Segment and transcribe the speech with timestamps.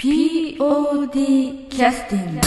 [0.00, 2.40] POD キャスティング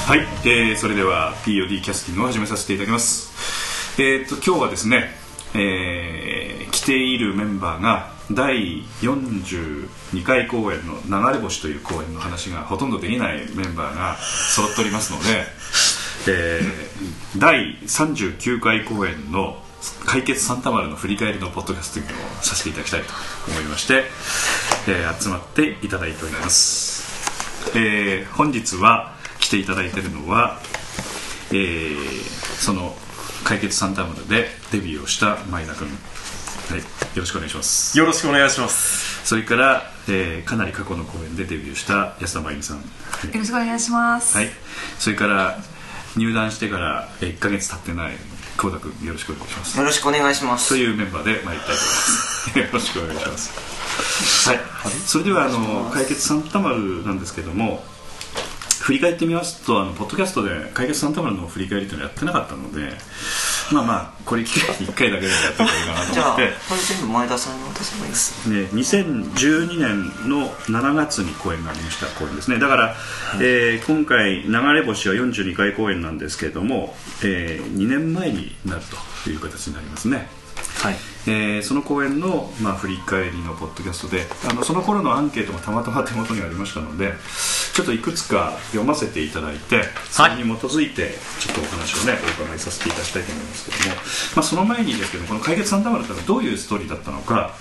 [0.00, 4.00] はい、えーそれでは POD キャスティングを始めさせていただきます。
[4.00, 5.10] えー、と今日はですね、
[5.52, 9.88] えーているメンバーが第42
[10.24, 15.46] 回公演の「流れ星」という公演の話がほとんどできないメンバーが揃っておりますので、
[16.28, 19.62] えー第39回公演の
[20.06, 23.12] 「解決サンタマル」の振り返りのポッドキャスティングをさせていただきたいと
[23.48, 24.04] 思いまして、
[24.86, 27.04] えー集まっていただいております。
[27.74, 30.60] えー本日は来ていただいているのは、
[31.50, 32.22] えー
[32.58, 32.96] その
[33.44, 35.86] 解決サンタマルでデビューをした前田君、
[36.70, 36.84] はい、よ
[37.16, 37.98] ろしくお願いします。
[37.98, 39.26] よろしくお願いします。
[39.26, 42.82] それから、えーかなり過去の公演でデビューした安田真由美さん、は
[43.24, 43.26] い。
[43.26, 44.36] よろしくお願いします。
[44.36, 44.48] はい、
[44.98, 45.58] それから
[46.16, 48.16] 入団してから1か月経ってない
[48.56, 49.78] 久保田君よろしくお願いします。
[49.78, 50.68] よろしくお願いします。
[50.70, 52.50] というメンバーで参りたいと思います。
[52.58, 54.48] よろしくお願いします。
[54.48, 54.60] はい。
[55.06, 57.84] それではあの解決サンタマルなんですけども
[58.80, 62.92] 振り返ってみますとあのポッドキャストで解決サンタマルの振り返りというのをやってなかったので
[63.72, 72.06] まあまあこれ機会に1回だけでやってもいいかなじゃあこれと思って全部前田さんに渡せばいいですね、2012年の7月に公演がありました。
[72.18, 72.58] 公演ですね。
[72.58, 72.96] だから、
[73.40, 78.82] えー今回「流れ星」は42回公演なんですけれども、え2年前になる
[79.24, 80.28] という形になりますね
[80.78, 80.96] はい。
[81.26, 87.14] えーその公演の、まあ、振り返りのポッドキャストであのその頃のアンケートもたまたま手元にありましたので
[87.74, 94.02] ちょっといくつか読ませていただいてそれに基づいてちょっとお話をねお伺いさせていただきたいと思いますけども、ま
[94.36, 97.54] あ、その前にですけどこの「解決サンタマル」というのはどういうストーリーだったのか、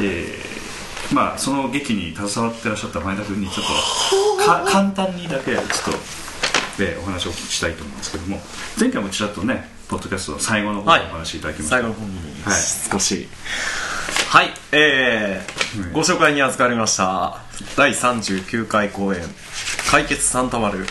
[0.00, 3.66] えーまあ、その劇に携わってらっしゃった前田君にちょっ
[4.38, 5.90] とか簡単にだけちょっと、
[6.80, 8.42] えーお話をしたいと思うんですけども
[8.80, 11.00] 前回もちらっとねポッドキャストの最後の方はい。
[11.00, 12.12] でお話しいただきました、最後の方に。
[12.44, 12.54] はい。
[12.90, 13.28] 少し。
[14.28, 17.38] はい、えーうんご紹介に預かりました。
[17.76, 19.20] 第39回公演
[19.90, 20.86] 「解決サンタマル」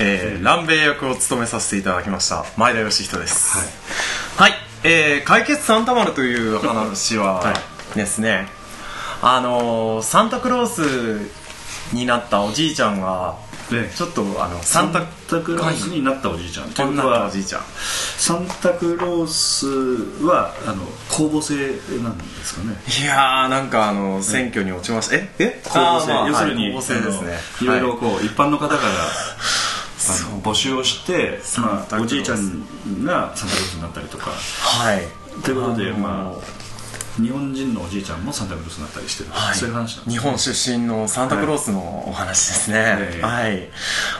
[0.00, 2.44] えー蘭兵衛役を務めさせていただきました。
[2.56, 3.56] 前田義人です。
[4.38, 4.50] はい。
[4.52, 7.54] はい、えー解決サンタマルという話はは
[7.94, 8.48] ですね、
[9.22, 11.30] あのーサンタクロース
[11.92, 13.36] になったおじいちゃんが
[13.70, 16.70] でちょっとあのサンタタクロースになったおじいちゃん。
[16.70, 17.62] というこんなことはおじいちゃん。
[18.18, 19.66] サンタクロース
[20.24, 21.54] はあの公募制
[22.02, 22.76] なんですかね。
[23.02, 25.16] いやーなんかあの選挙に落ちました。
[25.16, 25.62] ええ？
[25.64, 27.32] 公募制、要するに、はい公募制ですね。
[27.62, 28.80] いろいろはこう、一般の方から
[30.42, 32.66] 募集をして、まあ、おじいちゃん
[33.04, 34.30] がサンタクロースになったりとか。
[34.30, 35.02] はい。
[35.42, 36.63] ということで、あのーまあ
[37.20, 39.54] 日本人のおじいちゃんもサンタクロースになったりしてる、はい。
[39.54, 43.20] そういう話なんです日本出身のサンタクロースのお話ですね。
[43.22, 43.58] ははい。
[43.58, 43.68] い、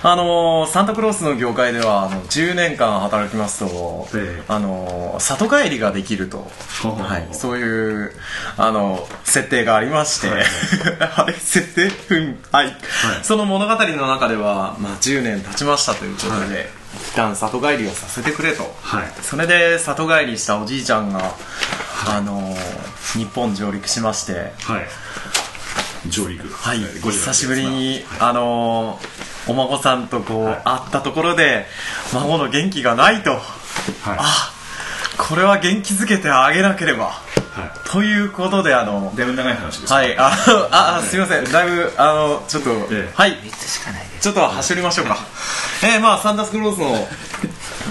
[0.02, 4.42] あのーサンタクロースの業界ではあの10年間働きますと、ええ。
[4.48, 6.46] あのー里帰りができると、
[6.82, 7.62] はい、そうい
[8.06, 8.12] う
[8.56, 10.44] あの設定がありまして、はい
[11.16, 12.14] あれ設定？
[12.14, 12.38] うん。
[12.52, 12.76] はい、
[13.22, 16.66] その物語の中では、まあ、10年経ちましたということで、はい。
[16.96, 19.12] 一旦里帰りをさせてくれと、はい。
[19.22, 21.34] それで里帰りしたおじいちゃんが、
[22.06, 22.84] あのー
[23.18, 24.52] 日本上陸しまして。
[24.62, 26.08] はい。
[26.08, 26.48] 上陸。
[26.48, 30.62] はい、久しぶりに、あのーお孫さんとこう、はい。
[30.64, 31.66] 会ったところで
[32.14, 33.40] 孫の元気がないと、はい。
[34.18, 34.52] あ
[35.18, 37.06] これは元気づけてあげなければ。
[37.06, 37.88] はい。
[37.88, 40.16] ということであのだいぶ長い話ですはい。
[40.18, 40.32] あ
[40.72, 41.44] ああすいません。
[41.44, 43.32] だいぶあのちょっと、ええはい。
[43.36, 44.22] 3つしかないです。
[44.22, 45.18] ちょっと走りましょうか。
[45.84, 47.06] えー、まあサンタスクロースの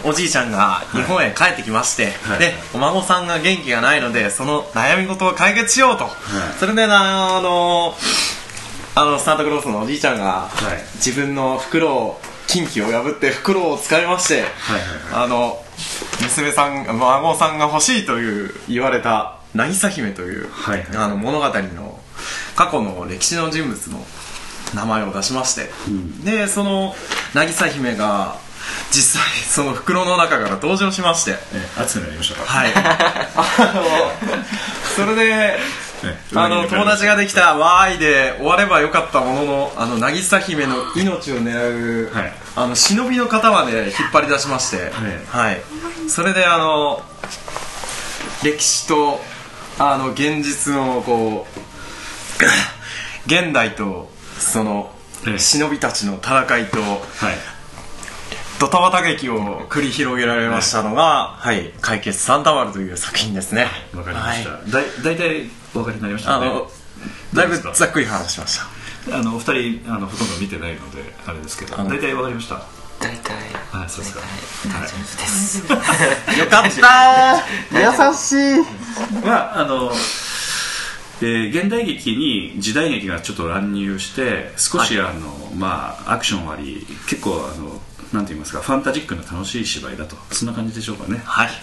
[0.06, 2.40] おじいちゃんが日本へ帰ってきまして、はい。
[2.40, 6.08] でお孫さんが元気がないのでその悩み事を解決しようと、
[6.59, 7.94] それでなあの
[8.96, 10.96] あのサンタクロースのおじいちゃんが、い。
[10.96, 15.59] 自分の袋を近畿を破って袋を使いまして、はいはいあの
[16.22, 22.00] 娘さん孫さんが欲しいという言われた渚姫という、はいはいあの物語の
[22.56, 24.00] 過去の歴史の人物の
[24.75, 25.69] 名前を出しまして、
[26.24, 26.94] でその
[27.33, 28.38] 渚姫が
[28.92, 31.31] 実際その袋の中から登場しまして。
[31.54, 32.45] えー熱くなりましたか？
[32.45, 32.74] はい。
[32.75, 33.83] あ の
[34.95, 35.57] それで
[36.04, 42.33] えあの友達ができたわーいで終わればよかったもののあの渚姫の命を狙う、はい。
[42.56, 44.92] あの忍びの方まで引っ張り出しまして、
[45.31, 45.62] はい。
[46.09, 47.01] それであの
[48.44, 49.24] 歴史と
[49.80, 51.59] あの現実のこう
[53.25, 54.92] 現代とその
[55.25, 55.39] ええ。
[55.39, 57.00] 忍びたちの戦いとはい
[58.60, 63.68] ドタバタ劇を繰り広げられましたのが「はい、解決サンタマル」という作品ですね。
[63.94, 64.72] わかりました、はい。
[64.72, 66.46] だい大体お分かりになりましたね。
[66.48, 66.72] あの
[67.34, 69.18] だいぶざっくり話しました。
[69.18, 71.76] あのお二人あのほとんど見てないのであれですけど。
[71.76, 72.62] 大体わかりました？
[73.02, 73.34] 大体。
[73.74, 74.22] あそうですか。
[74.68, 75.58] 大丈夫です、
[76.40, 77.44] よかった
[78.10, 79.26] 優しい。
[79.26, 79.92] まああの、
[81.22, 87.82] えー現代劇に時代劇がちょっと乱入して少し、あのまあアクションあり結構あの
[88.13, 90.15] なんて言いますかファンタジックな楽しい芝居だと。
[90.31, 91.21] そんな感じでしょうかね。
[91.25, 91.48] はい。
[91.48, 91.57] はい。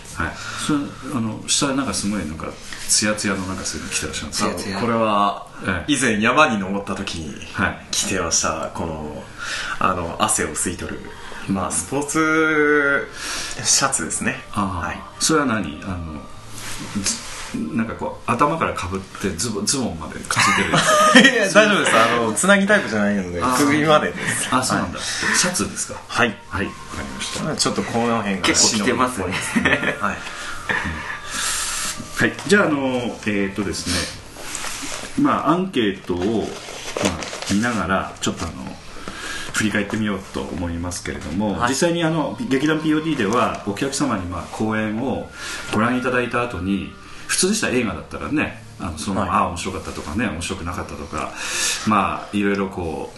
[0.67, 0.81] それ
[1.14, 2.49] あの下なんかすごいなんか
[2.88, 5.93] ツヤツヤのなんかそういうの着てらっしゃるんですかこれはええ。
[5.93, 7.87] 以前山に登った時にはい。
[7.93, 9.23] 着てましたこの
[9.79, 11.00] あの汗を吸い取る
[11.49, 13.08] まあスポーツ
[13.64, 14.37] シャツですね。
[14.53, 15.00] ああ、はい。
[15.20, 15.81] それは何？
[15.85, 16.20] あの
[17.03, 20.70] ずなんかこう頭からかぶってズボンズボンまでくっついてる
[21.52, 21.97] 大丈夫です。
[21.97, 24.49] あのつなぎタイプじゃないので首までです。
[24.52, 25.94] あそうなんだ、シャツですか？
[26.08, 26.37] はい。
[26.49, 27.56] はいわかりました。
[27.56, 29.25] ちょっとこの辺が結構着てますね。
[30.00, 30.17] はい。
[32.17, 33.87] はい、じゃあ、あのえーっとです
[35.19, 36.49] ね、まあ、アンケートを、
[37.03, 38.53] まあ、見ながら、ちょっとあの
[39.55, 41.70] 振り返ってみようと思いますけれども、はい。
[41.70, 45.31] 実際にあの劇団 POD では、お客様にまあ公演を
[45.73, 46.94] ご覧いただいた後に、
[47.31, 49.31] 普通でしたら映画だったらね、あのそのはい。
[49.31, 51.32] ああ面白かったとかね面白くなかったとか
[51.87, 53.12] まあいろいろこ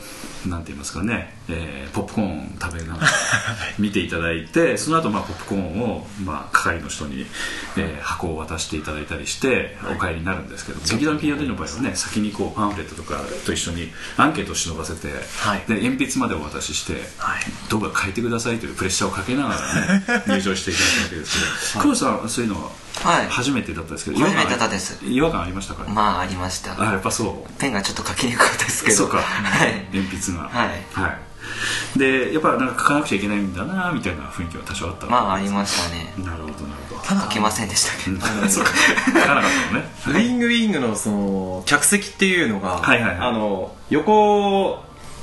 [0.45, 3.09] うなんて言いますかね、えーポップコーン食べながら
[3.79, 7.27] 見ていただいてその後まあポップコーンをまあ係の人に、
[7.77, 15.63] えー箱を渡していただいたりしてお帰りになるんですけど、劇団 POD の場合はね先にこうパンフレットとかと一緒にアンケートを忍ばせて、はい。
[15.69, 17.41] で鉛筆までお渡しして、はい。
[17.71, 22.71] どうか書いてくださいというプレッシャーをかけながらね 入場していただいたわけですけど黒田さんはそういうのは
[23.03, 23.27] はい。
[23.29, 25.05] 初めてだったですけど、初めてだったです。
[25.05, 26.81] 違和感ありましたか、まあありました。
[26.81, 27.53] あやっぱそう。
[27.61, 28.97] ペンがちょっと書きにくかったですけど。
[28.97, 29.87] そうか、はい。
[29.93, 30.49] 鉛筆が。
[30.49, 31.99] はい。
[31.99, 36.15] でやっぱなんか書かなくちゃいけないんだなみたいな雰囲気は多少あったまあありましたね。
[36.19, 37.21] なるほどなるほど。
[37.21, 38.43] 書けませんでしたけど。
[38.43, 38.49] うん。
[38.49, 38.71] そうか。
[39.07, 39.89] 書かなかったのね。
[40.07, 43.29] ウィングウィングのその客席っていうのが、はいはいはい。
[43.29, 44.83] あの横、はい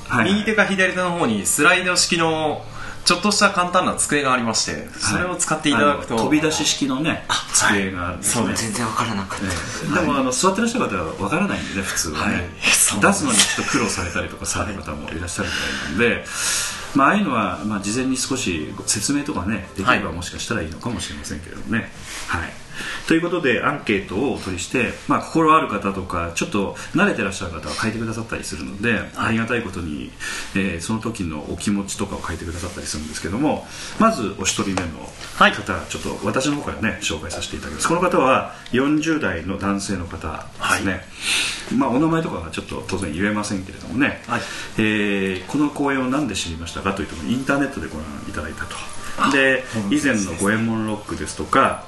[0.09, 0.33] はい。
[0.33, 2.63] 右手か左手の方にスライド式の
[3.05, 9.49] ちょっとした簡単な机がありましてそれを使っていただくと、飛び出し式のね机があるんですね、全然わからなかった、え
[9.91, 10.01] え。
[10.01, 12.49] でもあの座ってらっしゃる方はわからないんでね普通はね、
[13.01, 16.25] 出すのにちょっと苦労されたりとかされる方もいらっしゃるみたいなんで、
[16.95, 20.15] まあ、ああいうのは、まあ、事前に少し説明とかねできればはい。
[20.15, 21.89] もしかしたらいいのかもしれませんけれどもね、
[22.27, 22.68] はい
[23.07, 30.11] ということでアンケートをお取りして、まあ、心ある方とかちょっと慣れてらっしゃる方は書いてくださったりするので、ありがたいことに、
[30.55, 33.67] えーその時のお気持ちとかを書いてくださったりするんですけども
[33.99, 34.87] まずお一人目の
[35.35, 35.51] はい。
[35.51, 37.87] 方、ちょっと私の方からね紹介させていただきます。
[37.87, 40.45] この方は40代の男性の方
[40.77, 41.01] ですね、
[41.77, 44.41] まあ、お名前とかはちょっと当然言えませんけれどもね、はい。
[44.77, 48.75] えーこの公演を何で知りましたかというとインターネットでご覧いただいたと。
[49.31, 51.83] で以前の「五右衛門ロック」ですとか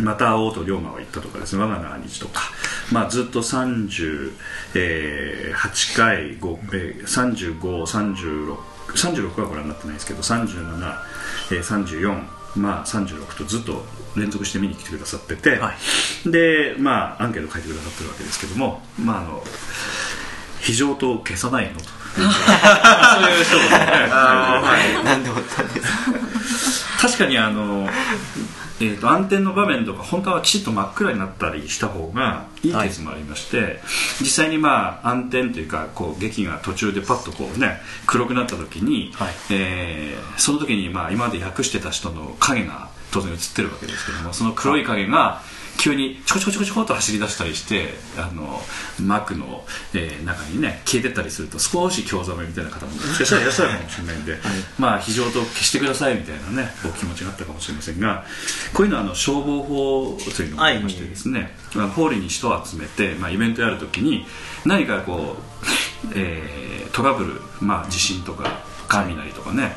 [0.00, 1.62] また王と龍馬は行ったとかですね。
[1.62, 2.40] 我が名は日とか、
[2.90, 4.32] まあ、ずっと38
[5.96, 8.56] 回ごえー3536
[8.94, 10.96] 36はご覧になってないですけど37、
[11.52, 13.82] えー、34まあ、36とずっと
[14.14, 15.72] 連続して見に来てくださってて、は
[16.26, 19.42] で、まあ、アンケート書いてくださってるわけですけども、まあ、あの
[20.60, 21.80] 非常と消さないのと。
[21.80, 21.84] い
[22.20, 23.86] うそういう人がね。
[24.12, 25.04] はい。
[25.04, 25.86] なんで思ったんです。
[25.86, 26.71] か
[27.02, 27.88] 確かにあの、
[28.80, 33.80] えー、と暗転の場面とか本当はきちっと真っ暗になったりした方がいいケースもありまして、
[34.20, 39.34] 実際にまあ暗転というかこう劇が途中でパッとこうね黒くなった時に、はい。
[39.50, 45.42] えーその時にまあ今まで訳してた人の影が当然映ってるわけですけどもその黒い影が
[45.78, 48.60] 急にちょこちょこちょこちょこっと走り出したりしてあの
[49.00, 49.64] 幕の、
[49.94, 54.38] えー中にね消えてったりすると少し興ざめみたいな方ももしかしたらいらっしゃるかもしれないんで、
[54.78, 58.24] まあ非常と消してくださいみたいなねお気持ちがあったかもしれませんが
[58.74, 64.24] こういうのはあの消防法というのがありましてですね、まあ、ホールに人を集めて、まあ、イベントやるときに
[64.64, 65.36] 何かこ
[66.04, 66.62] う、えー
[66.92, 69.72] トラブル、まあ、地震とか雷とかね、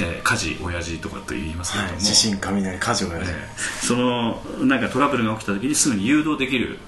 [0.00, 6.78] えー火事親父とかと言いますけれども、地震雷火事をやる、えーそのなんかトラブルが起きた時にすぐに誘導できる、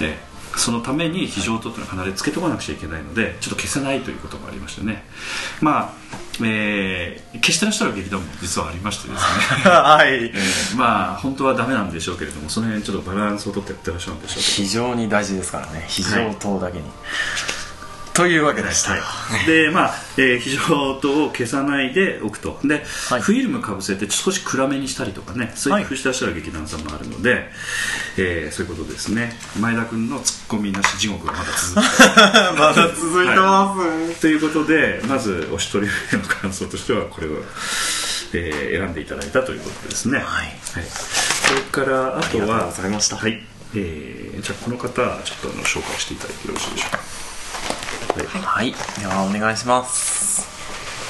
[0.00, 5.04] えーそのために非常灯というのは必ずつけとかなくちゃいけないのでちょっと消せないということもありましてね。
[5.60, 9.62] まあ、えー消してらっしゃる劇団も実はありましてですね。
[9.70, 10.08] はい。
[10.08, 15.84] えーまあ本当はダメなんでしょうけれどもその辺ちょっとバランスをとってやってらっしゃるんでしょう非常に大事ですからね。
[15.86, 16.84] 非常灯だけに、
[18.18, 18.94] というわけでした、
[19.46, 22.58] でまあ、えー非常灯を消さないでおくと。
[22.64, 23.20] で、はい。
[23.20, 27.48] フィルムかぶせて少し暗めにしたりとかねそういう工夫してらっしゃる劇団さんもあるので、
[28.16, 29.32] えーそういうことですね。
[29.60, 31.78] 前田君のツッコミなし地獄がまだ続く。
[32.58, 33.76] まだ続いてま
[34.14, 37.30] す、ということでまずお一人目の感想としてはこれを、
[38.32, 40.18] えー選んでいただいたということですね。
[40.18, 40.58] はい。
[40.64, 43.16] それからあとありがとうはございました。
[43.16, 43.40] はい。
[43.76, 45.04] えーじゃあこの方ちょっ
[45.40, 47.27] とあの紹介していただいてよろしいでしょうか
[48.50, 48.72] はい。
[48.72, 50.48] ではお願いします。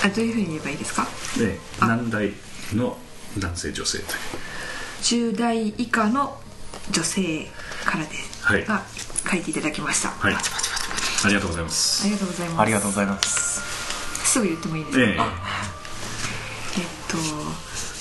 [0.04, 1.06] あどういうふうに言えばいいですか？
[1.38, 2.32] で難題
[2.74, 2.98] の
[3.38, 5.32] 男性女性という。
[5.32, 6.36] 10代以下の
[6.90, 7.46] 女性
[7.84, 8.10] からで、
[8.42, 8.64] はい。
[8.66, 8.82] が
[9.30, 10.34] 書いていただきました、はい。
[10.34, 12.02] パチパチパチパチありがとうございます。
[12.02, 12.60] ありがとうございます。
[12.60, 14.32] ありがとうございます。
[14.32, 15.08] すぐ言ってもいいですか、ええ。
[15.08, 15.16] えっ
[17.08, 17.16] と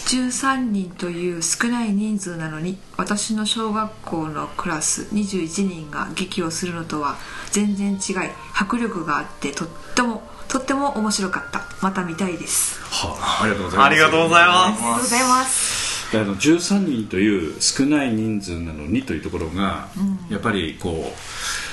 [0.08, 7.18] 13人という少ない人数なのに私の小学校のクラス21人が劇をするのとは
[7.52, 11.64] 全然違い迫力があってとってもとっても面白かった。
[11.82, 12.80] また見たいです。
[12.82, 13.88] はあ、ありがとうございます。
[13.88, 15.88] ありがとうございあまりがとうございます。
[16.14, 19.90] あの13人という少ない人数なのにというところが、
[20.30, 21.67] やっぱりこう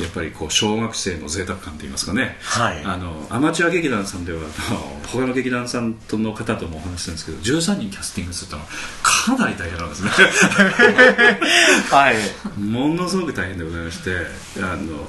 [0.00, 2.84] やっぱりこう小学生の贅沢感といいますかね、はい。
[2.84, 4.40] あのアマチュア劇団さんでは
[5.06, 8.58] 他の劇団さんとの方ともお話ししてるんですけど13人キャスティングすると
[9.02, 10.10] かなり大変なんですね。
[10.10, 10.22] す
[11.94, 12.16] はい。
[12.60, 14.10] ものすごく大変でございまして
[14.58, 15.08] あの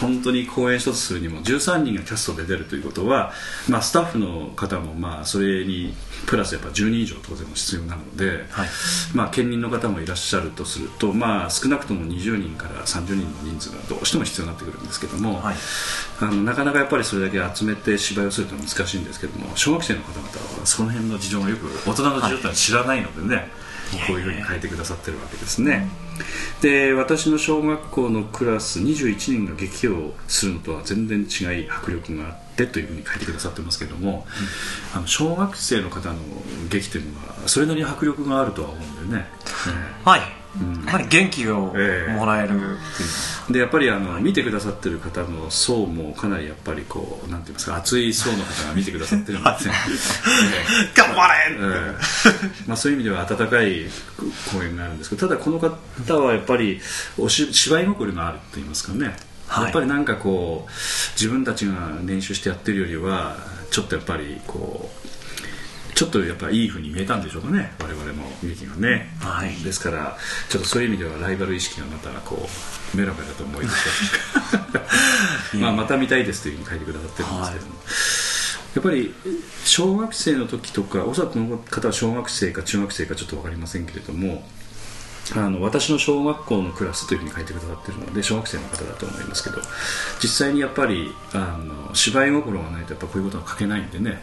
[0.00, 3.32] 本当に公演一つするにも13人がキャストで出るということは、
[3.68, 5.94] まあ、スタッフの方もまあそれに
[6.26, 8.68] プラスやっぱ10人以上当然必要なので、はい。
[9.14, 15.56] まあ、兼任の方もいらっしゃるとすると、まあ、少なくとも20人から30人の人数がどうしても必要になってくるんですけども、はい。
[16.20, 20.28] あのなかなかやっぱりそれだけ集めて芝居をすると難しいんですけども小学生の方々
[20.60, 23.48] はその辺の事情がよく大人の事情っていうのは知らないのでね、
[24.06, 25.88] こういうふうに書いてくださってるわけですね。
[26.60, 34.26] で私の小学校のクラス21人が劇をするのとは全然違い迫力があってというふうに書いてくださってますけども、
[34.94, 36.16] あの小学生の方の
[36.70, 39.26] 劇というのはそれなりに迫力があるとは思うんでね。
[40.04, 40.20] はい、
[40.60, 40.84] うん。
[40.84, 42.78] やはり元気をええもらえる、
[43.50, 49.74] でやっぱりあの見てくださってる方の層もかなりやっぱりこうなんて言いますか熱い層の方が見てくださってるんですね。
[50.94, 51.34] え 頑張れ！
[51.50, 51.58] ええ。
[51.58, 53.86] えまあ、そういう意味では温かい
[54.52, 56.80] 公演があるんですけどただこの方はやっぱり
[57.16, 59.16] おし芝居心があるって言いますかね、
[59.48, 59.64] はい。
[59.64, 60.70] やっぱりなんかこう
[61.20, 63.36] 自分たちが練習してやってるよりは
[63.70, 68.12] ちょっとやっぱりこうちょっとやっぱいい風に見えたんでしょうかね我々の
[68.44, 69.54] 劇がね、はい。
[69.64, 70.16] ですから
[70.48, 72.48] ちょっとそういう意味ではライバル意識がまたこ
[72.94, 73.76] うメラメラと思いまし
[74.72, 77.74] た まあまた見たいですというふうに書いてくださってるんですけども、
[78.76, 79.14] やっぱり
[79.64, 84.46] 小学生の時とかおそらくこの方は小学生か中学生かちょっと分かりませんけれども
[85.36, 89.58] あの私の小学校のクラスというふうに書いてくださってるので小学生の方だと思いますけど
[90.22, 94.22] 実際にやっぱりあの芝居心がないとやっぱこういうことは書けないんでね、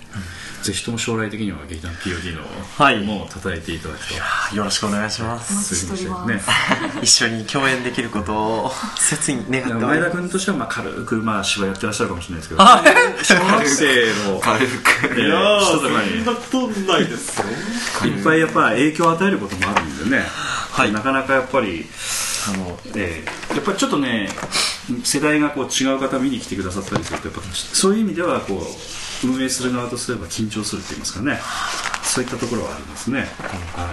[0.62, 2.42] ぜひとも将来的には劇団 POD の
[2.78, 3.04] はい。
[3.04, 4.08] もう叩いていただく
[4.50, 7.02] と、よろしくお願いしまおす待ちしております、ね。
[7.02, 12.62] 一緒に共演できることを切に願っており前田ます君としてはまあ軽くまあ芝居やってらっしゃるかもしれないですけど
[13.24, 14.74] 小学生の軽く。
[15.04, 17.48] えー人とかになことないですよ。
[18.08, 20.24] いっぱいやっぱ影響を与えることもあるんでね、
[20.76, 20.92] はい。
[20.92, 21.86] なかなかやっぱり
[22.54, 24.28] あの、えーやっぱりちょっとね
[25.04, 28.56] 世代がこう違う方見に来てくださったりするとやっぱそういう意味ではこ
[29.24, 31.40] う運営する側とすれば緊張するって言いますかね。
[32.04, 33.88] そういったところはありますね、は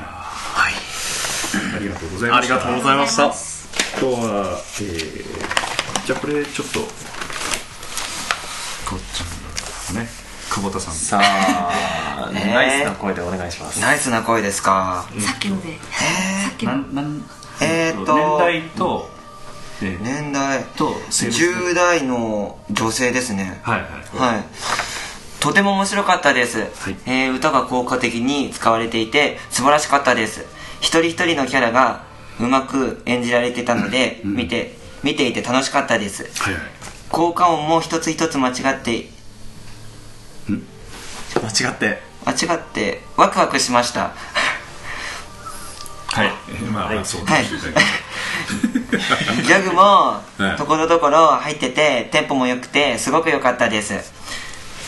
[0.55, 0.73] はい。
[0.73, 0.77] い、
[1.77, 2.55] ありがとうございました。
[2.57, 3.27] ありがとうございました。
[3.27, 3.33] あ
[4.01, 5.63] とは、えー
[6.07, 6.87] じゃあこれちょっとこ
[8.97, 10.22] っちね
[10.53, 10.95] 久保田さん。
[10.95, 13.81] さあ、え ーナイスな声でお願いします。
[13.81, 15.07] ナイスな声ですか。
[15.19, 16.73] さっきので、さっきの。
[16.73, 17.25] なんなん
[17.61, 18.15] えーっと。
[18.15, 19.11] 年代と、
[19.81, 21.43] えー年代と性別。
[21.43, 23.61] 10代の女性ですね。
[23.63, 23.81] はい
[24.19, 24.33] はい。
[24.35, 24.45] はい。
[25.41, 26.63] とても面白かったです、い。
[27.07, 30.45] えー歌が効果的に使われていて素晴らしかったです。
[30.81, 32.03] 一人一人のキャラが
[32.39, 34.35] うまく演じられてたので、うん。
[34.37, 36.29] 見て見ていて楽しかったです。
[36.43, 36.63] はいはい。
[37.09, 39.09] 効果音も一つ一つ間違って
[41.43, 42.01] 間違って。
[42.25, 44.13] 間違ってワクワクしました。
[46.07, 46.31] はい。
[46.73, 47.45] まあ、そうはい。
[47.45, 50.23] していただきましギャグもは
[50.55, 50.57] い。
[50.57, 54.13] ところどころ入っててテンポも良くてすごく良かったです。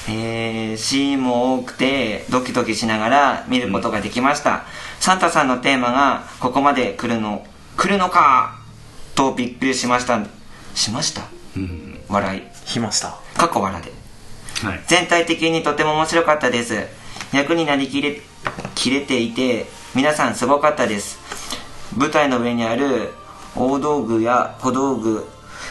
[0.06, 4.64] えー、シーンも多くてドキドキしながら見ることができました、
[5.00, 7.46] サンタさんのテーマがここまで来るの
[7.78, 8.58] 来るのか
[9.14, 10.20] とびっくりしました。
[10.74, 11.22] しました？
[11.56, 12.00] うん。
[12.06, 12.42] 笑い。
[12.66, 13.16] 来ました。
[13.36, 13.92] 過去笑で
[14.62, 14.80] はい。
[14.86, 16.86] 全体的にとても面白かったです。
[17.32, 18.20] 役になりきれ
[18.74, 21.18] きれていて皆さんすごかったです。
[21.96, 23.12] 舞台の上にある
[23.56, 25.26] 大道具や小道具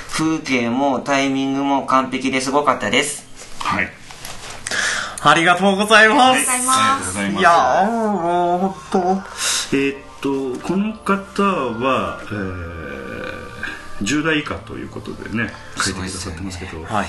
[0.10, 2.52] 風景もタイミングも完璧です。
[2.52, 3.26] ごかったです。
[3.60, 3.90] はい。
[5.26, 9.78] ありがとうございます、ありがとうございいやーもう本当。
[9.78, 16.84] えーっとこの方は、えー、10代以下ということでね書いてくださってますけど。
[16.84, 17.08] はい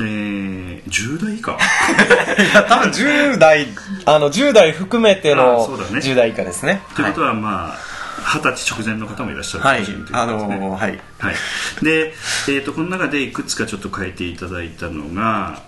[0.00, 1.52] えー、10代以下？
[1.52, 1.56] い
[2.54, 3.68] や多分10代
[4.06, 6.00] あの10代含めてあのそうだね。
[6.00, 6.82] 10代以下ですね。
[6.96, 9.84] ということはまあ二十歳直前の方もいらっしゃるはい。
[9.84, 11.00] チームといはい。
[11.18, 12.14] はい、で、
[12.48, 15.60] えー、とこの中でいくつかちょっと書いていただいたのが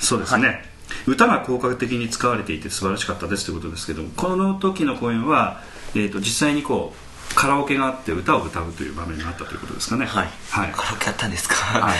[0.00, 0.64] そうですね、
[1.06, 5.60] 歌が効果的に使われていて素晴らしかったですということですけどもこの時の公演は、
[5.94, 10.06] えー、と実際にこうカラオケがあって歌を歌うという場面があったということですかね。
[10.06, 10.28] はい。
[10.50, 10.72] はい。
[10.72, 11.94] カラオケやったんですか、は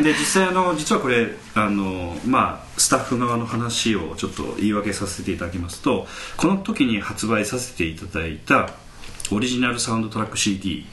[0.00, 6.06] い、で実際あの実はこれあの、まあ、スタッフ側の話をちょっと言い訳させていただきますと
[6.36, 8.70] この時に発売させていただいた
[9.32, 10.86] オリジナルサウンドトラック CD、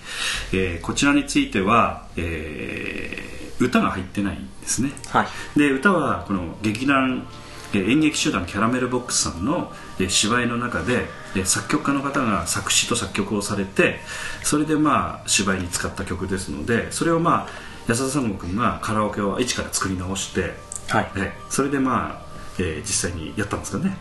[0.53, 5.23] えーこちらについては、えー歌が入ってないんですね、は
[5.55, 5.59] い。
[5.59, 7.42] で歌はこの劇団えー
[7.79, 13.99] 演劇集団キャラメルボックスさんのえー芝居の中でえー作曲家の方が作詞と作曲をされて
[14.43, 17.49] それでまあ芝居に使った曲ですのでそれをまあ
[17.87, 20.53] 安田三悟君がカラオケを一から作り直して、
[20.87, 21.11] はい。
[21.15, 22.25] えーそれでまあ、
[22.59, 23.97] えー実際にやったんですかね。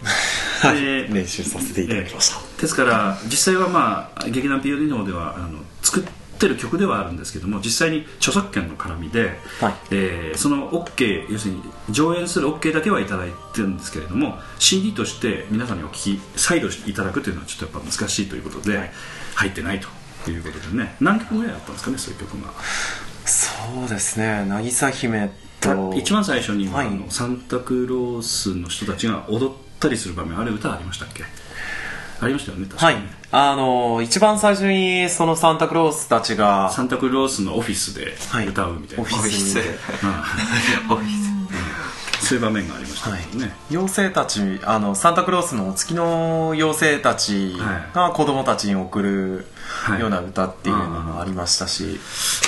[0.79, 9.75] で練習させていただきました、ええですから実際はまあ劇団 POD の方ではあの作ってる曲ではあるんですけども実際に著作権の絡みで、はい。
[9.91, 18.91] えーその OK 要するに上演する OK だけはいただいてるんですけれども CD として皆さんにお聞き再度いただくというのはちょっとやっぱ難しいということで、
[19.35, 19.81] 入ってない
[20.25, 20.97] ということでね。
[21.01, 22.53] 何曲ぐらいあったんですかねそういう曲が。
[23.27, 23.49] そ
[23.85, 24.45] うですね。
[24.49, 25.31] 渚姫
[25.61, 26.87] と一番最初には、はい。
[26.89, 31.25] あのサンタクロースの人たちが踊ったりする場面あれ歌ありましたっけ？
[32.23, 32.95] ありましたよね確かはい。
[32.97, 38.47] にね、あの一番最初にそのサンタクロースたちがサンタクロースのオフィスではい。
[38.49, 39.61] 歌うみたいな、オフィスに
[40.91, 41.33] オフィス
[42.23, 43.21] そういう場面がありましたはい。
[43.71, 47.57] 妖精たちあのサンタクロースの月の妖精たち
[47.95, 49.47] が子供たちに送る
[49.85, 50.01] はい。
[50.01, 51.99] ような歌っていうのもありましたし、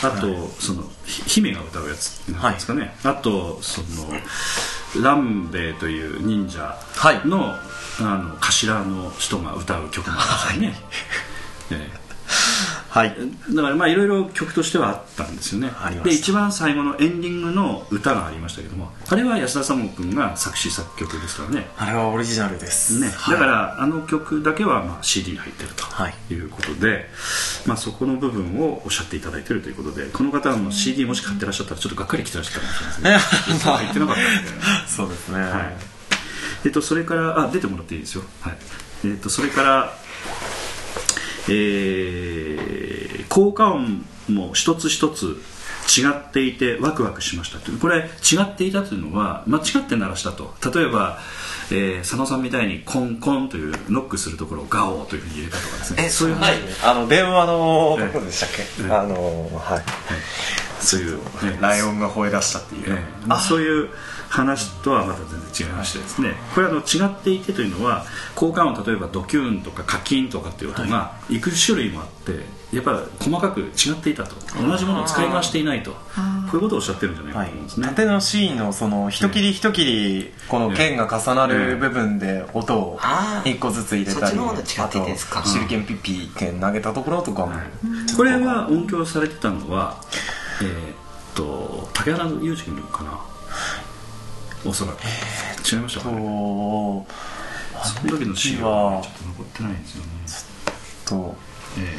[0.03, 3.87] あと、そのひ姫が歌うやつなんですかね、あとその
[5.03, 7.27] ランベイという忍者はい。
[7.27, 7.55] の,、
[8.01, 12.04] あの頭の人が歌う曲もありましたよね、ええ
[12.95, 13.17] はい。
[13.53, 15.73] だからまあいろいろ曲としてはあったんですよね。
[15.83, 16.11] ありました。
[16.11, 21.67] で一番最後のエンディングの歌がありましたけどもあれは安田三悟君が作詞作曲ですからね。
[21.77, 23.01] あれはオリジナルです。
[23.01, 23.35] ね、はい。
[23.35, 26.15] だからあの曲だけはまあ CD に入ってるはい。
[26.29, 27.07] ということで、
[27.67, 33.73] まあ、そこの部分をおっしゃっていただいてるということでこの方はもう CD もし買ってらっしゃったらちょっとがっかり来てらっしゃったかもしれないですね。
[33.73, 35.77] 入ってなかったんで、そうですね、はい。
[36.67, 38.57] えっと、それからあ出てもらっていいですよ、はい。
[39.05, 40.04] えっと、それから、
[41.49, 45.41] えー効果音も一つ一つ
[45.89, 50.55] 違っていてワクワクしましたというこれ違っていたというのは間違って鳴らしたと。
[50.73, 51.19] 例えば、
[51.71, 56.05] えー佐野さんみたいにコンコンというノックするところをガオーというふうに入れたとかですね。
[56.05, 56.55] えそういうはい。
[56.85, 59.85] あの電話のええところでしたっけ、ええあのはい。
[60.81, 63.89] そういう、ねライオンが吠え出したっていう、ええまあ、そういう
[64.35, 72.41] 話とはまた全然違いましてですねこれあの違っていてというのは効果音例えばドキューンとかカキンとかっていう音がいくつ種類もあって
[72.75, 74.35] やっぱり細かく違っていたと。
[74.61, 75.93] 同じものを使い回していないと。
[75.93, 75.99] こ
[76.55, 82.99] ういうことをおっしゃってるんじゃないかはいと思うんですね、縦のシーンのその一切り一切りこの剣が重なる部分で音を
[83.45, 85.41] 一個ずつ入れたりそっちの方と違っていいですか。
[85.41, 87.53] あと手裏剣ピッピー剣投げたところとかも、
[88.17, 90.01] これは音響されてたのは
[90.61, 90.95] えーっ
[91.37, 93.21] と竹原裕二君かな？
[94.67, 95.03] おそらく、
[95.71, 96.17] 違いましたかね。
[96.19, 96.25] と
[97.85, 100.11] その時の資料がちょっと残ってないんですよね、
[101.05, 101.37] と
[101.79, 101.99] え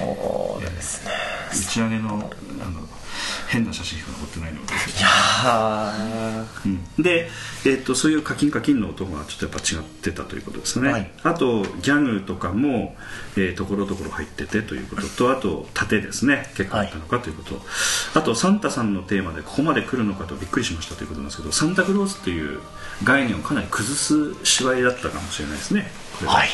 [0.00, 1.12] そうですね。
[1.52, 2.88] え打ち上げのあの
[3.48, 4.72] 変な写真しか残ってないので。
[5.44, 7.02] あうん。
[7.02, 7.28] で、
[7.64, 11.10] えー、とそういうカキンカキンの音がちょっとやっぱ違ってたということですね、はい。
[11.22, 12.94] あとギャグとかも、
[13.36, 16.52] えーところどころ入っててということとあと盾ですね。
[16.56, 17.60] 結構あったのかということ、
[18.14, 22.60] あとサンタさんのテーマでここまで来るのかとびっくりしましたということなんですけどサンタクロースという
[23.04, 25.90] 概念をかなり崩す芝居だったかもしれないですね
[26.26, 26.48] ははい。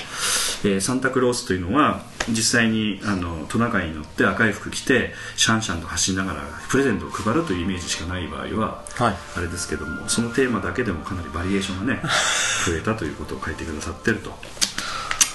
[0.65, 9.17] えーサンタクロースというのは実際にあのトナカイに乗って赤い服着てシャンシャンと走りながらプレゼントを配るというイメージしかない場合は、はい。
[9.37, 12.01] あれですけどもそのテーマだけでもかなりバリエーションがね
[12.67, 14.39] 増えたということを書いてくださってると。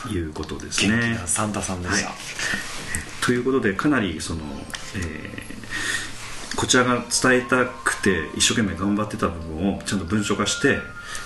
[0.10, 1.16] いうことですね。
[1.20, 1.28] な。
[1.28, 2.18] サンタさんでした、はい。
[3.20, 4.40] ということでかなりその、
[4.96, 5.50] えー
[6.60, 10.80] こちらが伝えたくて一生懸命頑張ってた部分をちゃんと文章化して、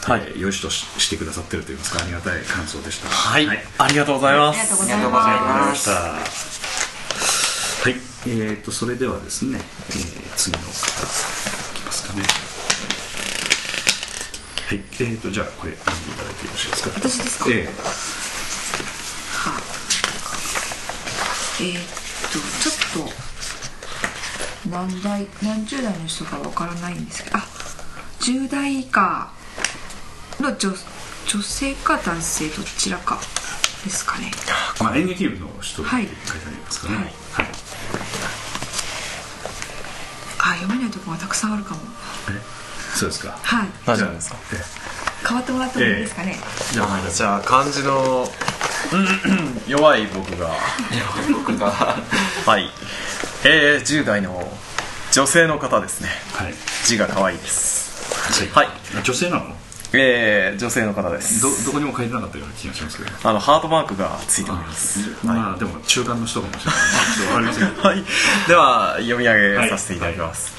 [0.05, 0.21] はい。
[0.27, 3.07] えー良しとししてくださってるといいますかありがたい感想でした。
[3.09, 5.91] はい、ありがとうございます、ありがとうございました。
[5.91, 6.19] は
[7.89, 7.95] い、
[8.27, 10.73] えー、とそれではですね、えー次の方い
[11.75, 12.23] きますかね。
[14.67, 16.89] はい、えー、とじゃあこれ読んでいただいてよろしいですか。
[16.95, 17.45] 私ですか？
[17.49, 17.67] え
[21.61, 21.63] え。
[21.63, 21.83] ーっ
[22.31, 27.47] とちょっと何代何十代の人かわからないんですけどあ
[28.21, 29.31] 10代以下。
[29.31, 29.42] の
[30.51, 30.71] 女
[31.27, 33.19] 女性か男性どちらか
[33.84, 34.32] ですかね。
[34.79, 36.12] まあ、演劇部の人って書はいあり
[36.58, 37.45] ますからね、はい。
[40.39, 41.82] あ読めないところがたくさんあるかも。
[42.29, 42.41] え？
[42.95, 43.38] そうですか。
[43.41, 43.67] はい。
[43.86, 44.38] 大丈夫ですか。
[44.53, 46.38] え変わってもらってもいいですかね、
[46.73, 48.29] じゃあじゃあ漢字の
[49.67, 50.51] 弱い僕が。
[51.32, 51.71] 僕が。
[51.71, 52.69] はい。
[53.45, 54.51] えー、10代の
[55.12, 56.10] 女性の方ですね。
[56.34, 56.53] はい。
[56.86, 58.51] 字が可愛いです。
[58.53, 59.03] ははいい。
[59.03, 59.56] 女性なの？
[59.95, 61.41] えー、女性の方です。
[61.41, 63.29] どどこにも書いてなかったような気がしますけど。
[63.29, 64.99] あのハートマークがついております。
[65.23, 67.73] まあでも中間の人かもしれない。
[67.77, 68.03] はい、
[68.47, 70.53] では読み上げさせていただきます、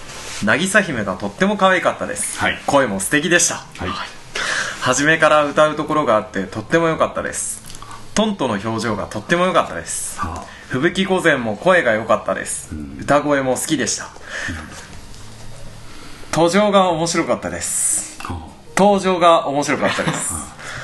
[0.44, 2.60] 渚姫がとっても可愛かったです、はい。
[2.66, 3.56] 声も素敵でした。
[3.56, 3.88] はい。
[4.80, 7.62] 初めから歌うところがあってとっても良かったです。
[8.14, 10.20] トントの表情がとっても良かったです。
[10.20, 12.98] は吹雪御前も声が良かったです、ん。
[13.00, 14.08] 歌声も好きでした、
[16.32, 18.18] 登場が面白かったです。
[18.24, 18.32] あ。
[18.32, 20.34] は登場が面白かったです。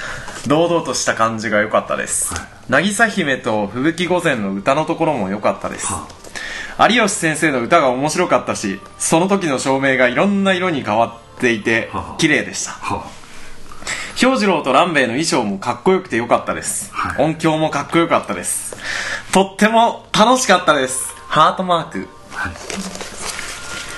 [0.47, 2.43] 堂々とした感じが良かったです、はい。
[2.71, 6.07] 渚姫と吹雪御前の歌のところも良かったです、は
[6.89, 12.19] 有吉先生の歌が面白かったしその時の照明がいろんな色に変わっていてはあ。
[12.19, 12.73] 綺麗でした。
[12.73, 13.05] は
[14.17, 17.25] 兵次郎と蘭兵衛の衣装もかっこよくてよかったです、はい。
[17.25, 18.77] 音響もかっこよかったです。
[19.33, 21.15] とっても楽しかったです。
[21.29, 22.09] ハートマーク。
[22.33, 23.20] はい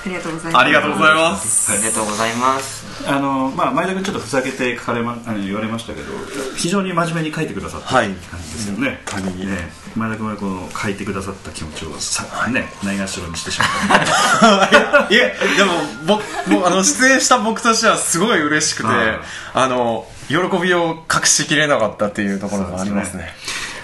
[0.05, 0.59] ありがとうございます。
[0.59, 1.73] ありがとうございます。
[1.73, 3.09] ありがとうございます。
[3.09, 6.13] あのまあ前田君ちょっとふざけて書かれまあの言われましたけど
[6.57, 8.09] 非常に真面目に書いてくださったはい。
[8.09, 9.71] 感じですよね、本当にね。
[9.95, 15.09] 前田君はこの書いてくださった気持ちをさ、ねないがしろにしてしまった。
[15.15, 15.73] いえでも
[16.07, 19.21] 僕もうあの出演した僕としてはすごい嬉しくてはい。
[19.55, 23.35] あの喜びを隠しきれなかったっていうところがありますね。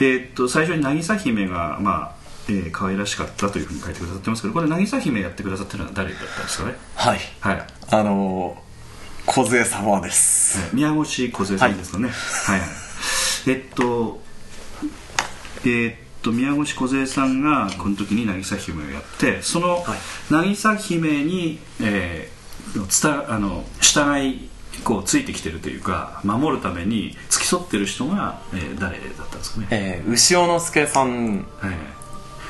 [0.00, 2.17] えーっと最初に渚姫がまあ
[2.48, 6.74] えー可愛らしかったというふうに書いてくださってますけどこれ渚姫やってくださってるのは誰だったんですかね？
[6.94, 7.18] はい。
[7.40, 7.66] はい。
[7.90, 8.62] あの
[9.26, 10.74] 梢様です。
[10.74, 12.08] 宮越梢さんですかね？
[12.08, 12.68] はい、はい、
[13.48, 14.20] えっと
[15.64, 19.84] えーっと宮越梢さんがこの時に渚姫をやってその
[20.30, 24.48] 渚姫に、えー、つたあの従い
[24.84, 31.37] こうついてきてるというか守るために付き添ってる人が、えー誰だったんですかね、えー、牛尾之助さん。
[31.37, 31.44] はい、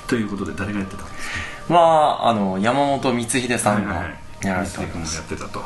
[0.09, 1.75] ということで誰がやってたんですか？
[1.75, 3.95] はあの山本光秀さんが
[4.43, 5.17] やられておす。
[5.17, 5.63] やってたと。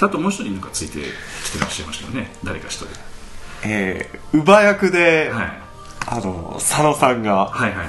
[0.00, 0.98] あともう一人なんかついて
[1.44, 2.32] きてらっしゃいましたよね。
[2.42, 2.88] 誰か一人。
[3.66, 5.52] えー、乳母役で、はい。
[6.06, 7.46] あの佐野さんが。
[7.46, 7.88] はいはいはい。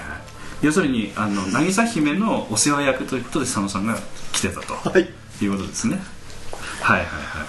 [0.61, 3.97] 要するにあの渚姫のお世話役ということで佐野さんが
[4.31, 5.01] 来てたと、はい。
[5.41, 5.99] い、うことですね。
[6.81, 7.13] はいはいは
[7.43, 7.47] い。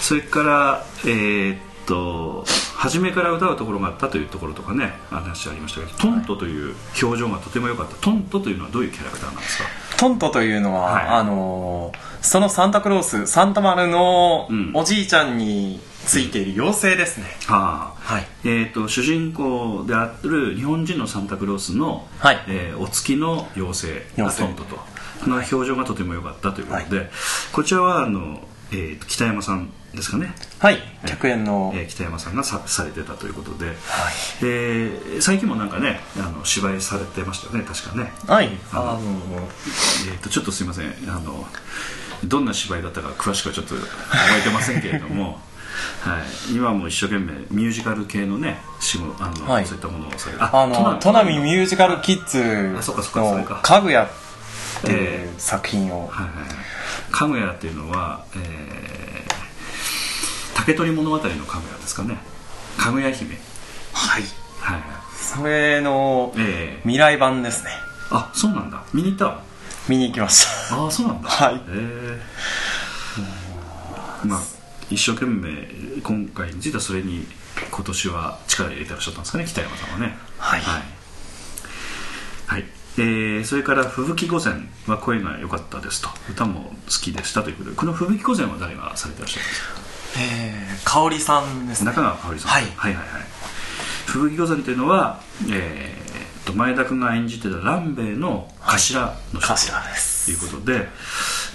[0.00, 2.44] それからえーっと
[2.84, 7.96] 初めから歌うところがあったというところとかね話ありましたけどトントという表情がとても良かった。
[7.96, 9.68] トントというのはどういうキャラクターなんですか？
[9.96, 11.06] トントというのは、はい。
[11.06, 14.72] あのそのサンタクロースサンタマルのうん。
[14.74, 18.14] おじいちゃんについている妖精ですね、ああ。
[18.14, 18.26] はい。
[18.44, 22.44] えー、と主人公である日本人のサンタクロースの、はい。
[22.48, 24.76] えーお月の妖精がトントと。
[24.76, 27.10] この表情がとても良かったということで、
[27.52, 30.78] こちらはあの、えーと北山さんですかね、はい。
[31.06, 33.72] 客演の、えー北山さんがさされてたということで、
[34.42, 37.64] えー最近もなんかねあの芝居されてましたよね。
[37.66, 38.50] 確かね、はい。
[38.72, 39.00] あの
[40.08, 40.94] えー、とちょっとすいません。
[41.08, 41.46] あの
[42.24, 43.86] どんな芝居だったか詳しくはちょっと覚
[44.38, 45.40] えてませんけれども。
[46.02, 49.66] はい、今も一生懸命ミュージカル系のね仕事あの、はい。
[49.66, 56.48] そういったものをされあの砺波ミュージカルキッズのか「かぐや」っていう作品を、はいはいはい。
[57.10, 59.03] かぐやっていうのは、えー、
[60.66, 61.34] 竹取物語のかぐ
[61.70, 62.18] やですかね。
[62.76, 63.34] かぐや姫
[63.92, 64.22] はい。
[64.60, 64.80] はい。
[64.80, 64.82] はい
[65.16, 66.80] それのええ。
[66.82, 67.70] 未来版ですね。
[68.10, 68.82] あそうなんだ。
[68.92, 69.26] 見に行った？
[69.26, 69.42] わ
[69.88, 70.76] 見に行きました。
[70.76, 71.28] ああそうなんだ。
[71.28, 71.62] はい。
[71.68, 72.20] え
[74.22, 74.26] え。
[74.26, 74.40] まあ
[74.90, 75.68] 一生懸命
[76.02, 77.26] 今回についてはそれに
[77.70, 80.16] 今年は力入れてらっしゃったんですかね北山さんはね。
[80.38, 80.60] はい。
[80.60, 80.82] はい、
[82.46, 82.64] はい。
[82.98, 84.54] えーそれから「吹雪御前」
[84.86, 86.08] は声が良かったですと。
[86.30, 89.93] 歌も好きでしたということでこの「吹雪御前」は誰がされてらっしゃるんですか？
[90.18, 91.86] えー、香織さんですね。
[91.86, 92.62] 中川香織さん、はい。
[92.62, 93.22] はいはいはい。
[94.06, 99.54] 吹雪御前というのは、えー、と前田君が演じてた蘭兵衛の頭の人。
[99.54, 100.26] 頭です。
[100.26, 100.88] ということで、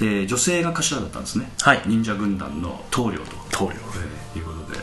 [0.01, 1.81] えー女性が頭だったんですね、はい。
[1.85, 3.25] 忍者軍団の棟梁と。
[3.51, 3.75] 棟梁。
[4.35, 4.79] えーいうことで。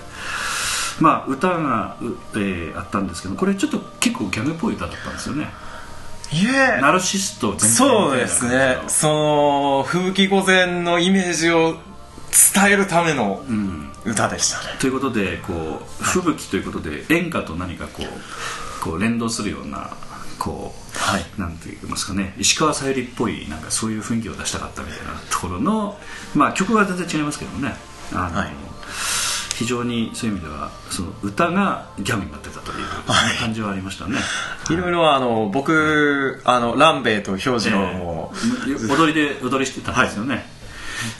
[1.01, 5.49] まあ歌が、うえーあったんですけどこれちょっと結構ギャグっぽい歌だったんですよね。
[6.33, 6.81] いえ。
[6.81, 8.79] ナルシスト全開そうですね。
[8.89, 11.77] その吹雪御前のイメージを
[12.55, 19.97] 伝えるためのうん歌でしたね、ということでこう吹雪ということで演歌と何かこうこう連動するような
[20.39, 21.25] こう、はい。
[21.39, 22.35] なんて言いますかね。
[22.39, 25.99] 石川さゆりっぽいなんかそういう雰囲気を出したかったみたいなところの
[26.35, 27.75] まあ曲は全然違いますけどね。
[28.13, 28.51] あの、はい。
[29.57, 32.77] 非常にそういう意味ではその歌がギャグになってたという、
[33.41, 34.19] 感じはありましたね。
[34.71, 40.45] いろいろあの僕あのランベイと氷次郎も、えー踊りで踊りしてたんですよね、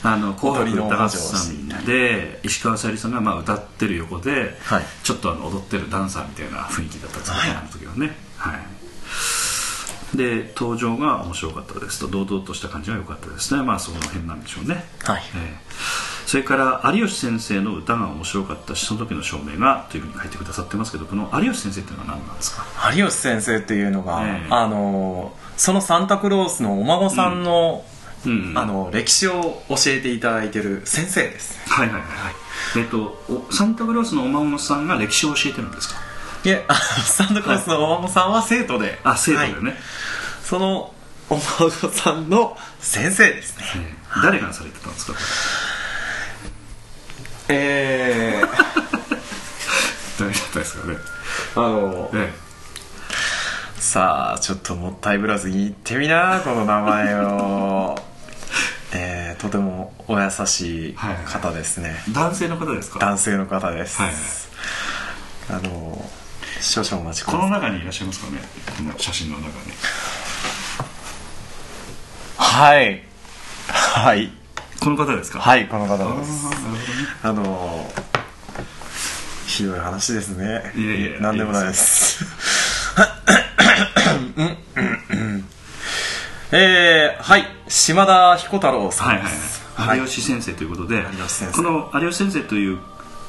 [0.03, 4.83] あの紅白歌合戦で石川さゆりさんがまあ歌ってる横で、はい。
[5.03, 8.15] ちょっとあの踊ってるダンサーみたいな雰囲気だったんですよね、あの時はね。
[8.37, 10.17] はい。
[10.17, 11.99] で登場が面白かったです。
[11.99, 13.61] と堂々とした感じが良かったですね。
[13.63, 14.85] まあその辺なんでしょうね。
[15.03, 15.21] はい。
[15.35, 22.65] えーそれから有吉先生の歌が面白かったしその時の証明がというふうに書いてくださってますけどこの有吉先生っていうのは何なんですか？
[22.93, 24.47] 有吉先生っていうのが、ええ。
[24.49, 27.96] あのそのサンタクロースのお孫さんの、うん
[28.55, 31.59] あの歴史を教えていただいてる先生です。
[31.69, 32.33] はいはいはいはい。
[32.77, 35.95] えっ、とおサンタクロースのお孫さんが歴史を教えてるんですか？
[36.43, 36.65] いえ
[37.05, 39.63] サンタクロースのお孫さんは生徒で、あ生徒だよはい。
[39.63, 39.75] ね、
[40.43, 40.93] その
[41.29, 43.65] お孫さんの先生ですね。
[43.75, 45.13] えー誰がされてたんですか？
[45.13, 45.19] こ
[47.49, 48.47] えー、れ
[50.19, 50.97] 誰だったですかね？
[51.55, 52.33] あのえ。
[53.79, 57.95] さあちょっともったいぶらず言ってみなこの名前を
[58.93, 62.99] えー、とてもお優しい方ですね、え男性の方ですか？
[62.99, 64.11] 男性の方です、はい
[65.49, 66.01] あの
[66.59, 67.61] 少々お待ちくこのださい。
[67.61, 68.39] 中にいらっしゃいますかね？
[68.77, 69.53] この写真の中に。
[72.37, 73.03] はい。
[73.67, 74.31] はい。
[74.79, 75.37] この方ですか？
[75.39, 76.45] いはいこの方です。
[76.45, 76.79] なるほどね。
[77.23, 77.91] あの
[79.45, 80.71] ひどい話ですね。
[80.75, 82.25] いやいやなんでもないです。
[84.35, 84.57] うんうん
[85.09, 85.45] うん
[86.51, 89.99] えー、はい島田彦太郎さはいはいんですはい。
[89.99, 91.53] 有吉先生ということで吉先生。
[91.53, 92.79] この有吉先生という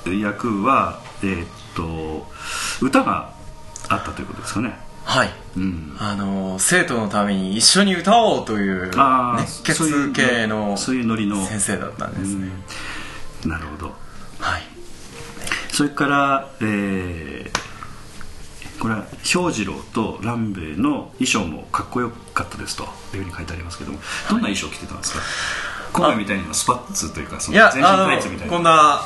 [0.06, 2.26] 役はえーっと
[2.80, 3.32] 歌が
[3.88, 4.78] あったということですかね。
[5.04, 5.30] はい。
[5.56, 5.96] うん。
[5.98, 8.90] あの生徒のために一緒に歌おうという
[9.36, 11.44] 熱血系のそういうノリの。
[11.44, 12.48] 先生だったんですね、
[13.44, 13.50] うん。
[13.50, 13.94] なるほど。
[14.38, 14.62] はい。
[15.72, 17.67] それから、えー
[18.78, 22.84] これは氷次郎と蘭兵衛の衣装もかっこよかったですと。
[23.14, 23.98] いうふうに書いてありますけども。
[24.28, 25.20] どんな衣装着てたんですか？
[25.92, 28.52] 今回みたいにスパッツというかその全身あタイツみたいな。
[28.52, 29.00] のこんな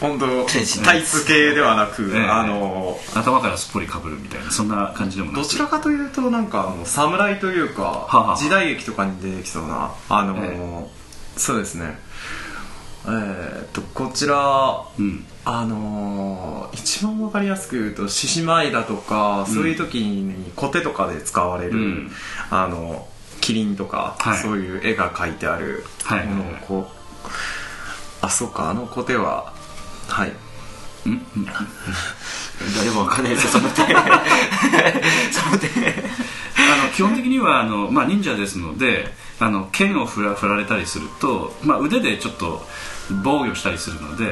[0.00, 0.46] 本当
[0.82, 1.26] タイツ。
[1.26, 2.24] 系ではなく、ええ。
[2.26, 10.88] あの頭からすっぽりかぶるみたいなそんな感じでもどちらかというとなんかあの侍というか、時代劇とかに出てきそうなあの、え。
[11.36, 11.98] そうですね
[13.06, 15.24] えーっとこちらうん。
[15.44, 22.10] あのー一番わかりやすく言うと獅子舞だとか、そういう時にコテとかで使われる、うん。
[22.50, 23.08] あの
[23.40, 24.38] キリンとか、はい。
[24.38, 26.26] そういう絵が描いてあるはい。
[26.26, 27.26] ものをこう、
[28.20, 29.52] あそうかあのコテは
[30.08, 30.32] はい。
[32.76, 33.82] 誰もわかんないですよその手。
[35.32, 35.68] その手
[36.72, 39.06] あの基本的にはあの、まあ、忍者ですので
[39.38, 42.62] あの剣を振ら振られたりすると、まあ、腕でちょっと
[43.24, 44.24] 防御したりするので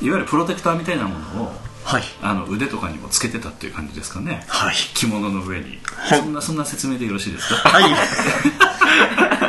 [0.00, 1.52] いわゆるプロテクターみたいなものを
[1.84, 2.02] はい。
[2.22, 4.44] あの腕とかにもつけてたっていう感じですかね。
[4.46, 4.74] はい。
[4.94, 5.78] 着物の上に、い
[6.16, 7.68] そんなそんな説明でよろしいですか？
[7.70, 7.90] はい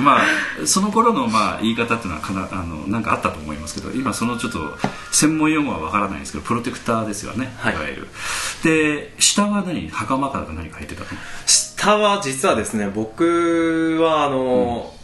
[0.00, 4.58] まあその頃のまあ言い方っていうのはかなあのなんかあったと思いますけど今そのちょっと
[5.12, 7.74] 専門用語はわからないんですけどプロテクターですよね、はい。
[7.74, 8.08] いわゆる。
[8.62, 9.88] で下は何？
[9.88, 11.06] 袴か何か入ってたの
[11.46, 14.94] 下は実はですね僕はあのー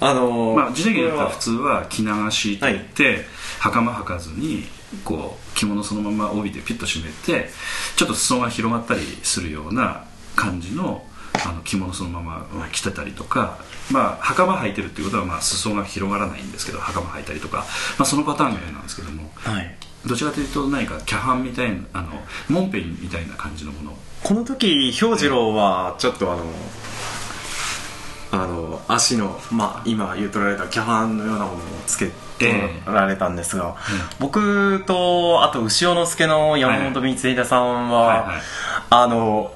[0.00, 3.24] あのーまあ、時代劇だったらこ普通は着流しといって、
[3.60, 4.64] 袴履かずに
[5.04, 7.48] こう着物そのまま帯でピュッと締めて
[7.96, 10.04] ちょっと裾が広がったりするような
[10.36, 11.04] 感じの
[11.44, 13.58] あの着物そのまま着てたりとか、
[13.90, 17.58] まあ、袴履いてるっていうことはまあ裾が広がらないんですけど袴履いたりとか、
[17.98, 19.76] まあ、そのパターンが嫌なんですけどもれははい。
[20.06, 22.08] どちらかというと何かキャハンみたいなあの
[22.48, 23.96] モンペイみたいな感じのもの。
[24.22, 26.44] この時氷次郎はちょっとあの
[28.30, 33.76] あの足の、まあ、今言うとられたキャハンのようなものをつけてられたんですが、
[34.18, 38.42] 僕とあと牛尾之助の山本光秀さんは、はいはい。
[38.90, 39.54] あの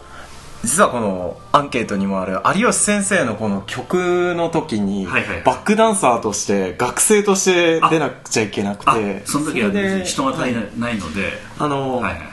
[0.64, 5.42] 実はこのアンケートにもある有吉先生のこの曲の時にはいはい。
[5.42, 12.28] バックダンサーとして学生として出なくちゃいけなくあてその時は別に人が足りないないので、あの、はいはいはい。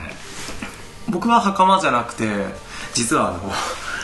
[1.08, 2.24] 僕は袴じゃなくて
[2.94, 3.52] 実はあの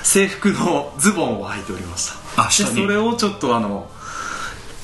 [0.05, 2.15] 制服のズボンを履いておりました。
[2.15, 3.91] であそれをちょっとあの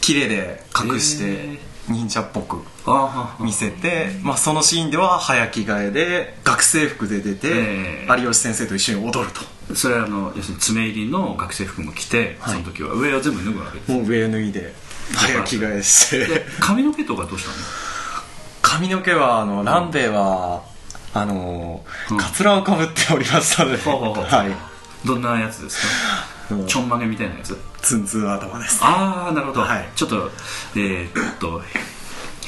[0.01, 2.62] 綺麗で隠しへて忍者っぽく
[3.40, 9.74] 見せて、まあ、そのシーンでは早着替えで学生服で出て、ええ有吉先生と一緒に踊ると。
[9.74, 12.55] それはあの要するに爪入りの学生服も着て、はい。
[12.55, 13.92] その時は上を全部脱ぐわけです。
[13.92, 14.72] もう上脱いで
[15.14, 16.27] 早着替えして。
[16.27, 17.57] で髪の毛とかどうしたの？
[18.62, 20.62] 髪の毛はあのランベイは
[21.14, 22.16] あのうん。
[22.16, 25.07] カツラをかぶっておりましたので、はい。
[25.07, 25.79] どんなやつです
[26.48, 26.55] か？
[26.55, 26.66] うん。
[26.66, 27.57] ちょんまげみたいなやつ？
[27.83, 28.81] ツンツン頭です。
[28.83, 29.88] ああなるほど、はい。
[29.94, 30.31] ちょっと
[30.74, 31.62] えーっと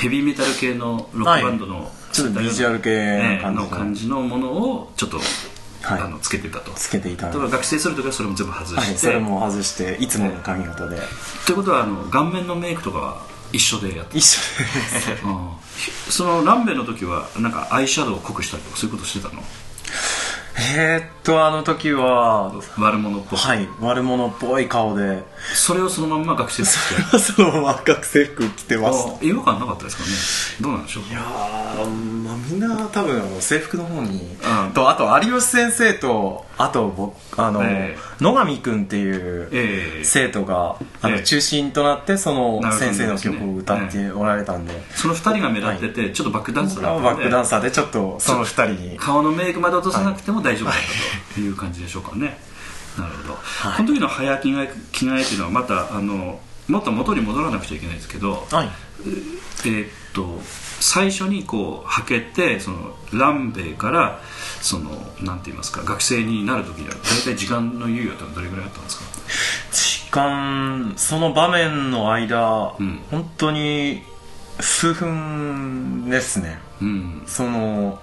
[0.00, 5.18] ヘビーメタル系のロックバンドの、ちょっとビジュアル系のの感じのものをちょっと、
[5.82, 6.00] はい。
[6.02, 6.72] あのつけてたと。
[6.72, 7.28] つけていた。
[7.28, 8.98] だから学生する時はそれも全部外して、はい。
[8.98, 10.98] それも外していつもの髪型で。
[11.46, 15.10] ということはあの顔面のメイクとかは一緒でやって一緒です。
[15.24, 15.50] うん。
[16.10, 19.42] そのランベの時はなんかアイシャドウを濃くしたりとかそういうことしてたの？
[20.58, 25.22] えーっとあの時は悪者っぽく、はい悪者っぽい顔で。
[25.54, 27.18] それをそのまんま学生服着て。
[27.18, 30.08] そのまま学生服着てましたあ違和感なかったですかね。
[30.60, 31.04] どうなんでしょう。
[31.04, 31.90] いやー
[32.24, 34.72] まあ、みんな多分制服の方に、うん。
[34.72, 40.04] とあと有吉先生とあと僕あの、え野上君っていうええ。
[40.04, 41.22] 生徒が、あのええ。
[41.22, 48.96] 中心となってその先生の曲を歌っておられたんで、その二人が目立ってて、ちょっとバックダンサーだったバックダンサーでちょっとその二人に。
[48.98, 50.74] 顔のメイクまで落とさなくても大丈夫だっ
[51.28, 51.40] たと。
[51.40, 52.38] いう感じでしょうかね、
[52.98, 53.36] なるほど、い。
[53.76, 58.68] この時の早着替え着替えっていうのはまたあのもっと元に戻らなくちゃいけないですけど、はい。
[59.06, 60.40] えーっと
[60.80, 64.20] 最初にこう履けてそのランベイから
[64.60, 64.90] その
[65.22, 69.04] なんて言いますか学生になる時には大体時間の猶予ってどれぐらいあったんですか？
[69.72, 74.02] 時間その場面の間、うん本当に
[74.58, 76.58] 数分ですね。
[76.82, 77.22] うん。
[77.26, 77.98] その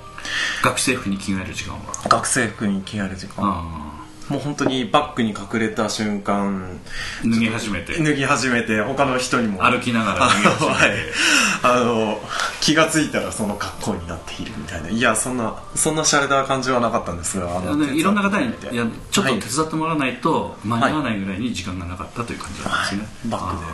[0.63, 1.81] 学生服に着替える時間は？
[2.09, 3.35] 学生服に着替える時間。
[3.43, 3.86] あ
[4.29, 7.97] もう本当にバッグに隠れた瞬間ー脱ぎ始めて。
[7.97, 9.63] 脱ぎ始めて他の人にも。
[9.63, 10.65] 歩きながらあ 脱ぎ始めて。
[10.65, 10.91] の、はい、
[11.63, 12.21] あの
[12.59, 14.89] 気がついたらその格好になっているみたいな。
[14.89, 19.39] いやそんなそんな洒落た感じはなかったんですがあのでいろんな方にいやちょっとはい。
[19.39, 23.29] 手伝ってもらわないと間に合わないぐらいに時間がなかったという感じなんですね、はい。
[23.29, 23.71] バックで。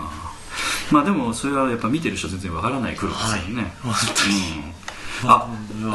[0.91, 3.71] まあでもそれはやっぱ見てる人全然わからない苦労ですよね、はい。
[3.81, 4.35] 本当に。
[4.67, 4.82] うん
[5.27, 5.47] あ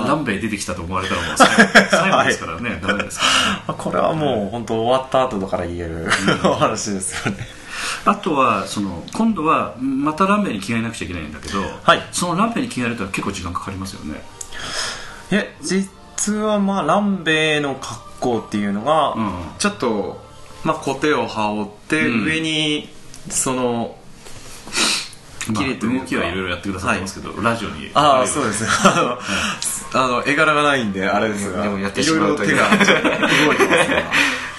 [0.06, 1.36] ランベイ出てきたと思われたらもう
[1.90, 3.62] 最後ですからね、ダメですからね。
[3.68, 6.08] まあこれはもう本当終わった後だから言える
[6.44, 7.48] お話ですよね。
[8.04, 12.06] あとはその今度はまたランベイに着替えなくちゃいけないんだけど、はい。
[12.12, 14.22] そのランベイに着替えると結構時間かかりますよね。
[15.30, 19.32] え実はまあランベイの格好っていうのが、うん。
[19.58, 20.24] ちょっと、
[20.64, 22.24] まあ、コテを羽織って、うん。
[22.24, 22.88] 上に
[23.28, 23.96] その
[25.52, 28.68] まあ、動きはいろいろやってくださってますけど、ラジオにああそうですね。
[29.94, 31.62] あの絵柄がないんであれですが。
[31.62, 34.02] でもやっていろいしまうというろ手が動いてますが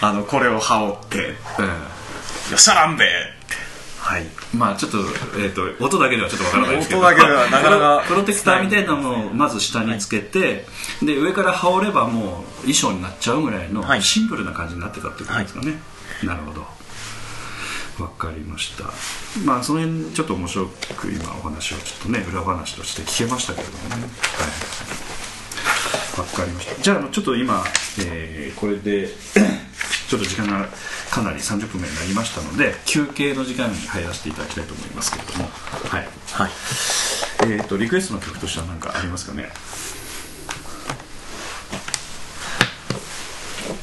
[0.09, 1.37] あのこれを羽織って。
[1.59, 1.61] え
[2.51, 3.07] よっしゃランベイ
[3.99, 4.23] はい。
[4.23, 4.97] えまあちょっと,、
[5.37, 7.01] えー、と音だけではちょっとわからないですけど。
[7.01, 10.65] 音だけではなかなか プロテクターみたいなのをまず下につけて、
[11.03, 14.01] で上から羽織ればもう衣装になっちゃうぐらいのはい。
[14.01, 15.79] シンプルな感じになってたってことですかね、
[16.23, 16.78] なるほど
[17.99, 18.85] わかりました。
[19.45, 23.95] まあその辺ちょっと面白く今お話をちょっとね裏話として聞けましたけれどもね。
[23.95, 24.03] はい。
[26.19, 26.81] わかりました。
[26.81, 27.63] じゃあちょっと今、
[27.99, 29.09] えーこれで
[30.09, 30.67] ちょっと時間が
[31.11, 35.49] かなり30分目になりましたので休憩の時間に入らせていただきたいと思いますけれども。
[35.89, 36.07] はい。
[36.33, 36.51] はい。
[37.43, 39.49] えー、とリクエストの曲としては何かありますかね？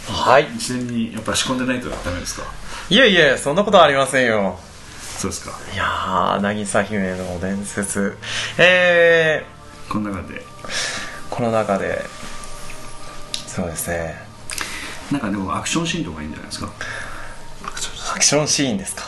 [0.08, 0.48] はい。
[0.58, 2.44] 事前にやっぱ仕込んでないとダメですか？
[2.88, 4.58] いえいえそんなことはありませんよ。
[5.18, 5.58] そうですか。
[5.74, 8.16] いやー渚姫の伝説。
[8.58, 9.44] え
[9.88, 10.34] この中で。
[10.40, 10.44] ー、
[11.30, 12.04] この中で。
[13.46, 14.22] そうですね。
[15.10, 16.70] なんかでもアクションシーンとかいいんじゃないですか？
[18.14, 19.02] アクションシーンですか、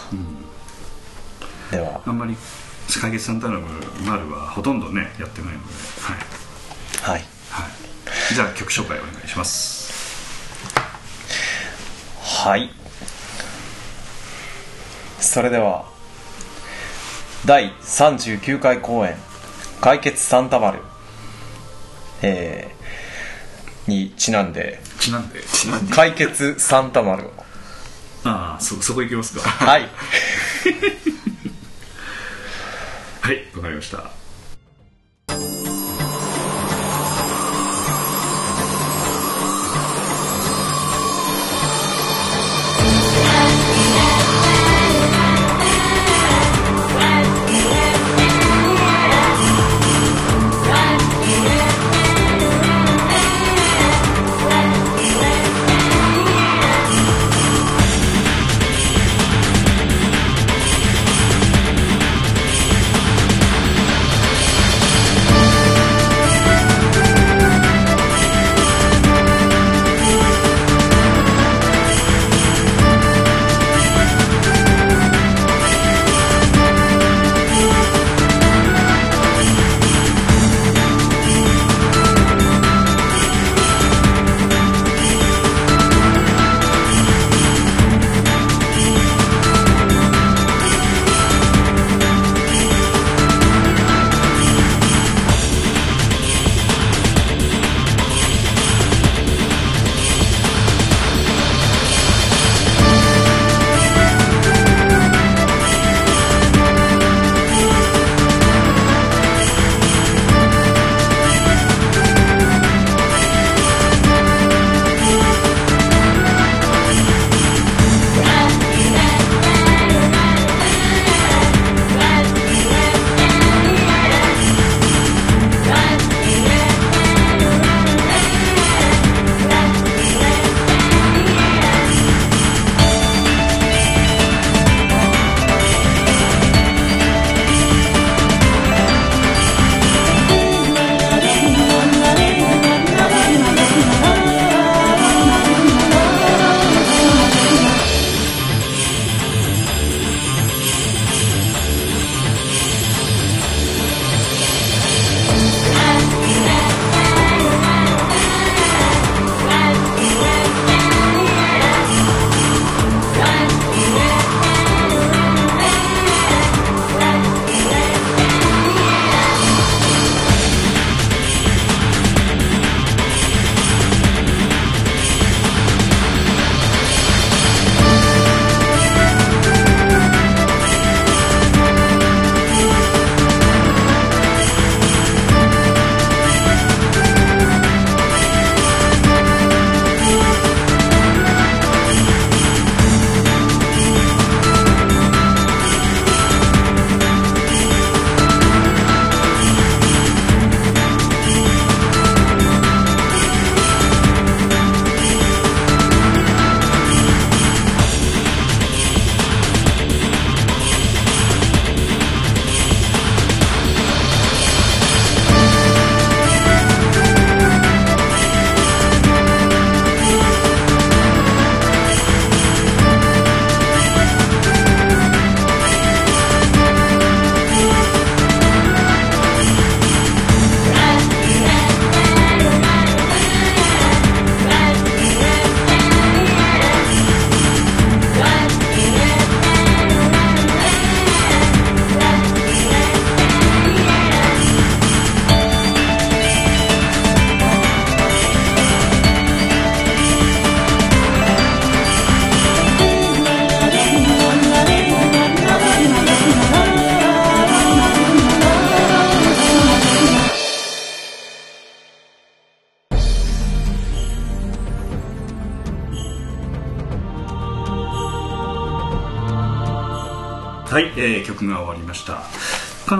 [1.70, 2.00] では。
[2.06, 2.36] あんまり
[3.00, 3.66] 「解決サンタナム
[4.04, 5.74] 丸はほとんどねやってないので。
[7.02, 7.24] はい、はい。
[7.50, 7.66] は
[8.30, 9.92] い、じゃあ曲紹介お願いします。
[12.22, 12.72] はい
[15.20, 15.84] それでは
[17.44, 19.16] 第39回公演
[19.80, 20.80] 「解決サンタマル」
[22.22, 25.42] えー、にちなんでちなんで
[25.94, 27.32] 「解決サンタマル」を。
[28.24, 29.40] ああそそこ行きますか。
[29.48, 29.88] はい。
[33.20, 34.10] はいわかりました「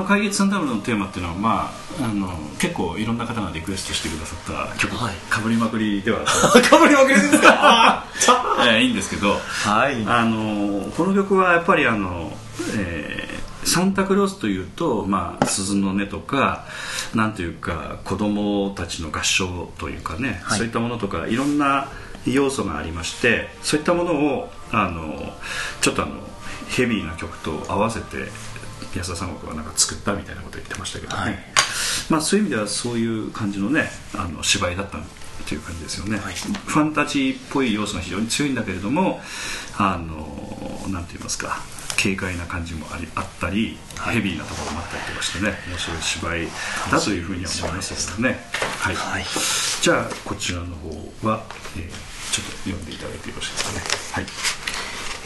[0.09, 2.29] 会議サンダムのテーマっていうのは、まあ、あの
[2.59, 4.35] 結構いろんな方がリクエストしてくださ
[4.71, 5.15] った曲、はい。
[5.31, 6.25] かぶりまくりでは。
[6.25, 8.05] かぶりまくりですか？
[8.67, 10.03] えーいいんですけどはい。
[10.07, 12.37] あのこの曲はやっぱりあの、
[12.77, 16.65] えーサンタクロースというと、まあ、鈴の音とか
[17.15, 20.59] なんというか子供たちの合唱というかね、はい。
[20.59, 21.89] そういったものとかいろんな
[22.25, 25.35] 要素がありましてそういったものをあの
[25.83, 26.13] ちょっとあの
[26.71, 28.31] ヘビーな曲と合わせて
[28.97, 31.39] 安田三国はなんか作ったみたいなことを言ってましたけどね、はい。
[32.11, 34.99] まあ、そういう意味ではそういう感じのねあの芝居だった
[35.47, 36.35] という感じですよね、はい。
[36.35, 39.21] ファンタジーっぽい要素が非常に強いんだけれども
[39.77, 41.63] あのなんて言いますか
[42.01, 43.77] 軽快な感じもありあったり、
[44.13, 46.49] ヘビーなところもあったりとかしてね面白い芝居
[46.93, 48.39] だというふうには思いますけどね。
[48.79, 49.25] はい、はい。
[49.83, 51.43] じゃあこちらの方は、
[51.77, 54.21] えーちょっと読んでいただいてよろしいですかね。
[54.21, 54.27] はい、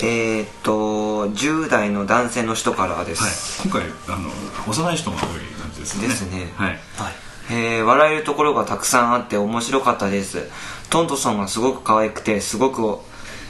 [0.01, 3.15] えーっと10代の男性の人からではい。
[3.17, 4.31] す、、今回あの
[4.69, 5.23] 幼い人が多い
[5.61, 6.09] 感じですね。
[6.09, 6.53] ですね。
[6.57, 6.69] はい。
[6.71, 6.79] はい。
[7.51, 10.49] えー笑えるところがたくさんあって面白かったです。
[10.91, 12.81] トントさんがすごく可愛くてすごく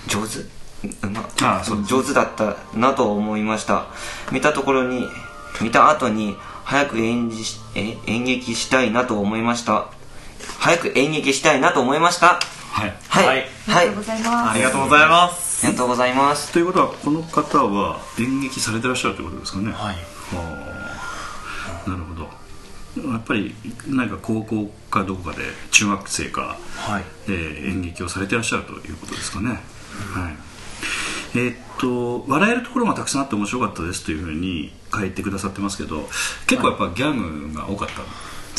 [0.08, 0.40] 上手。
[0.84, 3.86] うまああそう上手だったなと思いました。
[4.32, 5.06] 見たところに
[5.60, 9.86] 見た後に早く演じしえ演劇したいなと思いました。
[10.58, 12.40] 早く演劇したいなと思いました
[12.72, 12.94] はい。
[13.08, 13.26] はい。
[13.26, 13.36] はい。
[13.66, 14.50] はい、ありがとうございます。
[14.50, 15.66] ありがとうございます。
[15.66, 16.52] ありがとうございます。
[16.52, 19.72] ということはこの方は演劇されてらっしゃるということですかね。
[19.72, 19.96] はい。
[20.34, 20.82] は
[21.86, 22.22] あなるほど。
[23.12, 23.54] やっぱり
[23.86, 27.04] 何か高校かどこかで中学生か、はい。
[27.28, 29.60] えー演劇をされてらっしゃるということですかね、はい。
[31.34, 36.08] えーっと笑えるところがたくさんあって面白かったですというふうに書いてくださってますけど
[36.46, 38.02] 結構やっぱギャグが多かった、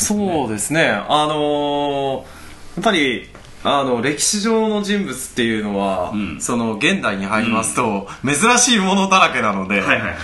[0.02, 0.88] そうですね。
[0.90, 2.44] あのー
[2.76, 3.30] やっぱり
[3.66, 6.40] あの歴史上の人物っていうのは、うん。
[6.40, 10.16] その現代に入りますと、珍しいものだらけなので、はいはいはいはい。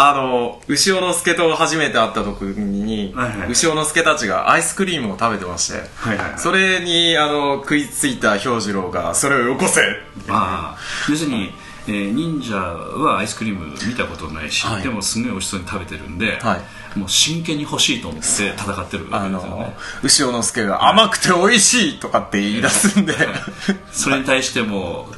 [0.00, 6.38] あの牛尾之助と初めて会った時に、はいはい牛尾之助たちがアイスクリームを食べてまして、はいはいはい。
[6.38, 9.80] それにあの食いついた兵次郎がそれをよこせ。
[10.28, 10.78] ああ
[11.08, 11.52] 要するに、
[11.86, 14.82] えー忍者はアイスクリーム見たことないし、はい。
[14.82, 16.60] でもすごい美味しそうに食べてるんで、はい
[16.96, 19.62] もう真剣に欲しいと思って戦ってるわあけですよね。
[19.62, 19.72] の
[20.02, 23.14] 牛尾之助が甘くて美味しいとかって言い出すんで、
[23.92, 25.12] それに対しても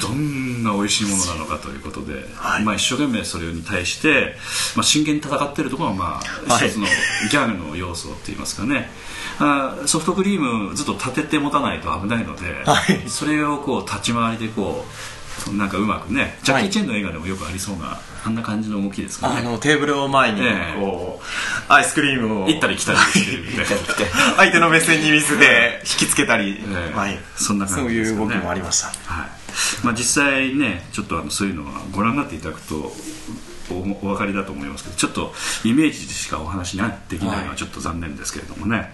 [0.00, 2.64] どんな美味しいものなのかということで、はい。
[2.64, 4.36] まあ、一生懸命それに対して、
[4.76, 6.68] まあ、真剣に戦ってるところが、まあ、はい。
[6.68, 6.86] 一つの
[7.30, 8.90] ギャグの要素って言いますかね。
[9.38, 13.08] あソフトクリームずっと立てて持たないと危ないので、はい。
[13.08, 15.19] それをこう立ち回りでこう
[15.52, 19.40] なんかうまくねジャッキー・チェンの映画でもよくありそうな、あんな感じの動きですかね。
[19.40, 20.80] あのテーブルを前にええ。
[20.80, 24.04] こう、アイスクリームを行ったり来たりして
[24.36, 26.58] 相手の目線に水で引きつけたり、
[27.36, 28.26] そんな感じですかね。
[28.26, 28.88] そういう動きもありました。
[29.12, 29.40] はい。
[29.82, 32.92] まあ、実際ねちょっとあのそういうのはご覧になっていただくと
[33.70, 35.32] おお分かりだと思いますけどちょっと
[35.64, 38.92] イメージでしかお話にできないのははいちょっと残念ですけれどもね、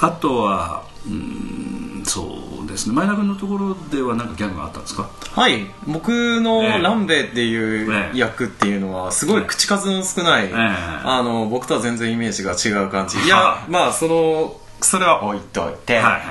[0.00, 2.94] あとはうーんそうですね。
[2.94, 5.10] 前田君のところでは何かギャグがあったんですか？
[5.32, 5.66] はい。
[5.86, 6.82] 僕のええ。
[6.82, 13.18] ランベイっていうええ役っていうのはすごい口数の少ない、えあの僕とは全然イメージが違う感じ。
[13.18, 13.58] いは。
[13.60, 15.94] やまあそのそれは置いといて。
[15.96, 16.22] はいはい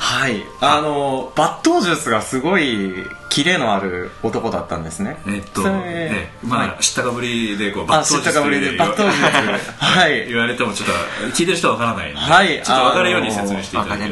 [0.00, 0.42] はい。
[0.62, 2.90] あの抜刀術がすごい
[3.28, 5.18] キレのある男だったんですね。
[5.28, 5.62] えっと、
[6.42, 6.82] まあ、はい。
[6.82, 10.26] 知ったかぶりでこうあ知ったかぶりで抜刀術はい。
[10.26, 10.94] 言われてもちょっと
[11.36, 12.62] 聞いてる人は分からないんで、はい。
[12.64, 14.06] ちょっと分かるように説明していただいて。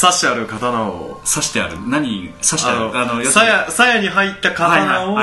[0.00, 1.20] 刺してある刀を。
[1.26, 2.96] 刺してある何刺してある。
[2.96, 3.50] あの要するに。
[3.50, 5.16] 鞘鞘に入った刀を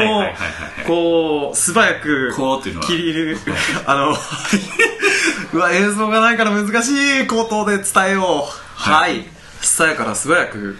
[0.85, 2.87] こう素早くこうっていうのは。
[2.87, 3.37] 切る
[3.85, 4.11] あの
[5.53, 6.89] うわ映像がないから難し
[7.21, 8.65] い口頭で伝えよう。
[8.75, 9.34] ははい
[9.65, 10.77] い鞘から素早く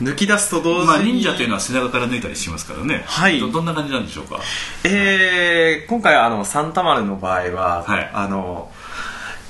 [0.00, 3.40] 抜き出すと同時に、まあ、忍者というのは背中から抜いたりしますからね、はい。
[3.40, 4.38] どどんな感じなんでしょうか？
[4.84, 8.10] えー今回あのサンタマルの場合は、はい。
[8.12, 8.70] あの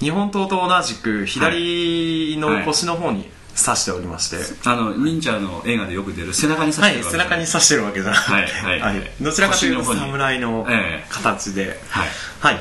[0.01, 8.39] 日本刀と同じく左の腰の方に刺しておりまして、あの忍者の映画でよく出る背中に刺はい、してるわけ背中に刺してるわけじゃなくて、は
[8.76, 10.12] いはいどちらかというと腰の方に。
[10.12, 11.07] 侍のええ。
[11.11, 12.09] 形で、はい。
[12.41, 12.61] はい、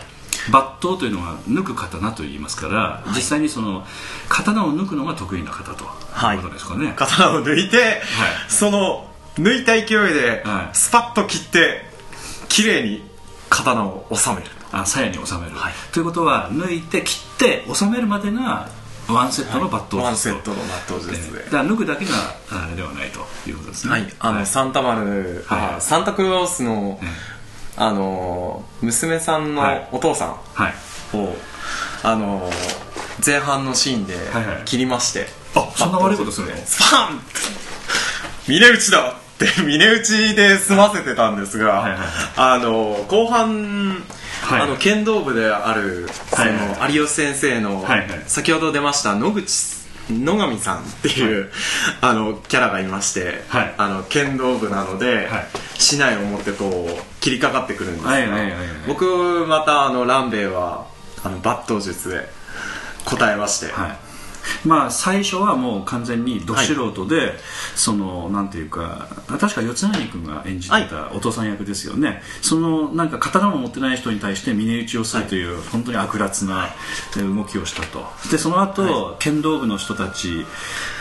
[0.49, 3.85] 抜刀というのは抜く刀と言いますから、実際にその
[4.29, 8.01] 刀を抜くのが得意な方とはいいうことですかね、刀を抜いて、
[8.47, 10.75] その抜いた勢いではい。
[10.75, 11.85] スパッと切って
[12.49, 13.03] 綺麗に
[13.49, 15.73] 刀を収めるあ鞘に収める、はい。
[15.91, 18.69] ということは抜いて切って収めるまでが
[19.07, 21.39] ワンセットの抜刀術と、ワンセットの抜刀術で。
[21.39, 21.45] ええ。
[21.45, 22.11] だから抜くだけが
[22.51, 23.19] あれではないと
[23.49, 23.91] いうことですね。
[23.91, 25.45] はい、あの、サンタマル、
[25.79, 27.36] サンタクロースの、ええ
[27.77, 29.87] あの娘さんのはい。
[29.91, 30.73] お父さんはい。
[31.15, 31.35] を、
[32.03, 32.49] あの
[33.25, 34.65] 前半のシーンではいはい。
[34.65, 36.55] 切りまして、あそんな悪いことするの？
[36.57, 37.21] スパン
[38.47, 41.99] 峰打ちだって 峰打ちで済ませてたんですが、はいはい
[42.35, 44.03] あの後半、
[44.41, 44.61] はい。
[44.61, 46.79] あの剣道部であるその、はい。
[46.79, 48.23] はい有吉先生の、はいはい。
[48.27, 49.77] 先ほど出ました野口
[50.09, 51.51] 野上さんっていう、
[51.99, 53.73] あのキャラがいまして、はい。
[53.77, 55.47] あの剣道部なので、はい。
[55.77, 58.07] 竹刀を持ってこう切りかかってくるんです
[58.87, 60.87] 僕またあのランベイは
[61.23, 62.21] あの抜刀術で
[63.03, 63.97] 答えまして、はい。
[64.65, 67.33] まあ最初はもう完全にど素人で、
[67.75, 76.69] そのなんていうか確か四谷君が演じてたお父さん役ですよね、そのなんか刀も持ってない人に対して峰打ちをするという、本当に悪辣な
[77.17, 78.05] えー動きをしたと。
[78.31, 80.45] でその後、剣道部の人たち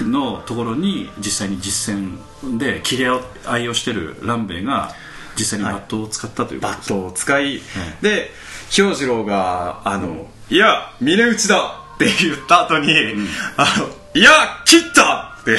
[0.01, 3.69] のところに実際に実戦で切れ合い。
[3.69, 4.93] をしてる蘭兵衛が
[5.39, 7.61] 実際にバットを使ったということバットを使い、
[8.03, 8.31] で
[8.71, 11.57] 兵次郎が「あの、いや峰打ちだ!」
[11.97, 12.89] って言った後に
[13.57, 14.31] 「あのいや
[14.65, 15.59] 切った!」って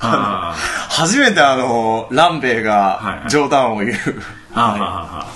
[0.00, 0.54] あ
[0.90, 3.96] 初めてあの蘭兵衛が冗談を言う、は
[4.54, 4.78] あは
[5.22, 5.26] あ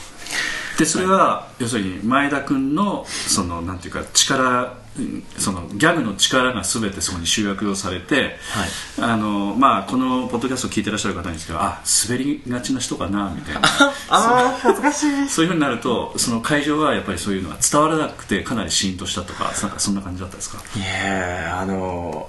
[0.79, 4.69] でそれは、要するに前田君のそのなんていうか力うん
[5.39, 8.37] そのギャグの力が全てそこに集約をされて、
[9.01, 13.61] あのまあ、このポッドキャストを聞いてらっしゃる方にですけどあ滑りがちな人かなみたいな。
[13.63, 15.29] ああ恥ずかしい。
[15.29, 20.59] そういうふうになるとその会場はやっぱりそういうのが伝わらなくてかなりシーンとしたとかなんかそんな感じだったですか？
[20.77, 22.29] いやあの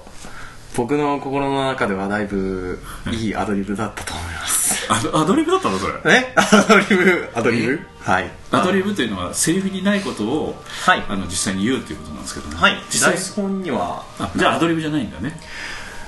[0.78, 2.80] 僕の心の中ではだいぶ
[3.12, 4.94] いいアドリブだったと思います。
[4.94, 5.94] アドアドリブだったのそれ？
[6.06, 6.34] え？
[6.36, 7.30] アドリブ？
[7.34, 7.80] アドリブ？
[8.00, 8.30] はい。
[8.52, 10.56] アドリブというのはセリフにないことを、
[10.86, 11.04] はい。
[11.10, 12.76] あの実際に言うということなんですけども、はい。
[12.92, 15.34] 実際台本にはあじゃあアドリブじゃないんだね。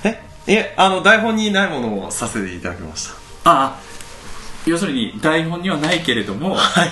[0.03, 0.21] え？
[0.47, 3.13] いえあの台本にないものをさせていただきました。
[3.51, 3.79] ああ
[4.67, 6.89] 要するに台本にはないけれどもはい。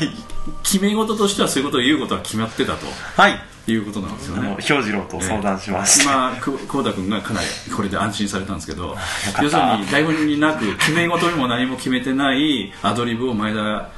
[0.63, 2.87] 決め事としてはそういうことを言うことは決まってたと。
[3.15, 3.39] はい
[3.71, 4.55] いうことなんですよね。
[4.59, 8.95] 兵次郎と相談しました、まあ久保田君がかなりこれで安心されたんですけど
[9.41, 13.89] 要するに台本になく決め事にも何も決めてないアドリブを前田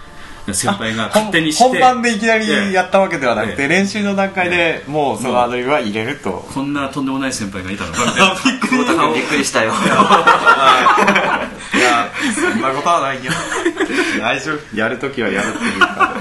[0.53, 3.67] 先輩が勝手にして本番でいきなりやったわけではなくて、ええ。
[3.67, 8.35] 練習の段階でもうそのアドリブは入れると、こんなとんでもない先輩がいたのかみたいな。
[8.67, 9.73] 久保田君びっくりしたよ。
[11.73, 13.31] いやそんなことはないよ。
[14.19, 16.13] 大丈夫やるときはやるっていうか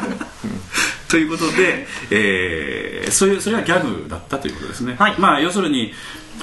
[1.09, 5.15] ということで、えーそういうそれはギャグだったということですね、はい。
[5.19, 5.93] まあ、要するに、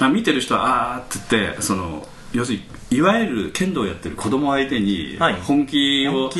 [0.00, 2.58] まあ、見てる人はあーって言ってその要する
[2.90, 5.34] にいわゆる剣道をやってる子供相手にはい。
[5.34, 6.30] 本気を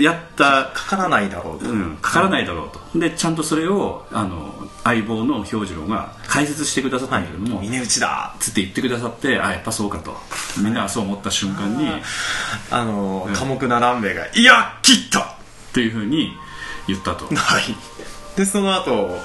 [0.00, 2.98] やった、かからないだろうと、うん、かからないだろうと。
[2.98, 8.34] でちゃんとそれをあの相棒の兵次郎が解説してくださったんだけども、峰打ちだ。
[8.38, 10.14] つって言ってくださってあやっぱそうかと。
[10.62, 11.88] みんながそう思った瞬間に
[12.70, 15.36] あの寡黙なランベイが「いや切った!」
[15.72, 16.32] というふうに
[16.92, 17.62] 言ったと、はい。
[18.36, 19.18] でその後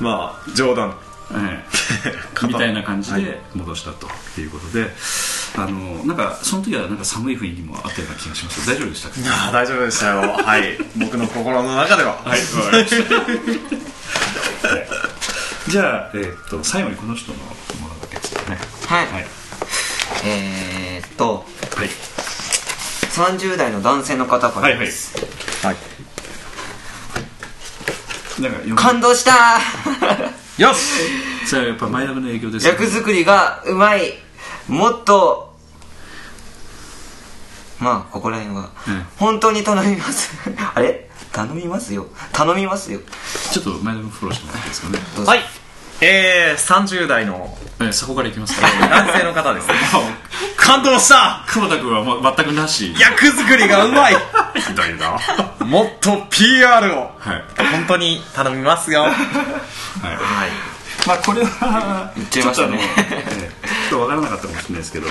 [0.00, 0.96] まあ冗談。
[1.34, 2.12] ええ。
[2.46, 4.06] みたいな感じで戻したと
[4.38, 4.90] いうことで、
[5.56, 8.66] あのなんかその時はなんか寒い雰囲気もあったような気がします。
[8.66, 9.20] 大丈夫でしたか？
[9.20, 10.20] いやー大丈夫でしたよ。
[10.20, 10.76] はい。
[10.96, 12.18] 僕の心の中では。
[12.24, 14.88] はいわかりましたはい。
[15.68, 17.44] じゃあ、えーっと最後にこの人のも
[17.88, 18.58] のだけですね。
[18.86, 19.06] はい。
[19.06, 19.26] はい、
[20.24, 21.46] えー、っと
[21.76, 21.90] はい。
[23.12, 25.14] 30代の男性の方からです、
[25.64, 25.76] はい
[28.42, 28.76] なんか読む。
[28.76, 29.58] 感動した。
[30.58, 30.80] よし
[31.46, 32.72] それはやっぱ前田君の影響ですね。
[32.72, 34.12] 役作りがうまい。
[34.68, 35.52] もっと
[37.80, 40.30] まあここら辺は、うん本当に頼みます。
[40.74, 41.08] あれ？
[41.32, 42.06] 頼みますよ。
[42.32, 43.00] 頼みますよ。
[43.52, 44.98] ちょっと前田君フォローしてもらっていいですかね？
[45.16, 45.30] どうぞ。
[45.30, 45.40] はい
[46.04, 48.66] えー、30代のえーそこからいきますか。
[48.88, 49.68] 男性の方です
[50.56, 51.44] 感動した！
[51.48, 52.94] 久保田君はもう全くなし。
[52.98, 54.16] 役作りがうまい！
[54.56, 55.06] ひどいな。
[55.12, 57.10] はもっと PR を。
[57.26, 57.64] い。
[57.72, 59.02] 本当に頼みますよ。
[59.02, 59.12] はい。
[59.12, 60.18] はい。
[61.06, 62.80] まあこれは言っちゃいましたね。
[63.90, 65.06] ちょっとわからなかったかもしれないですけど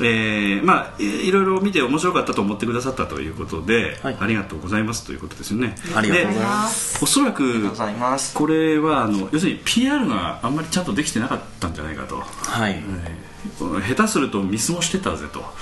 [0.00, 4.16] えーまあいいろいろ見て面白かったと思ってくださったということで、はい。
[4.20, 5.74] ありがとうございますということですよね。
[5.94, 7.04] ありがとうございでます。
[7.04, 8.34] おそらくございます。
[8.34, 12.72] これはあの要するに PR があんまりちゃんとできてなかったんじゃないかと、はい。
[12.72, 15.40] えー下手するとミスもしてたぜと。
[15.40, 15.52] だか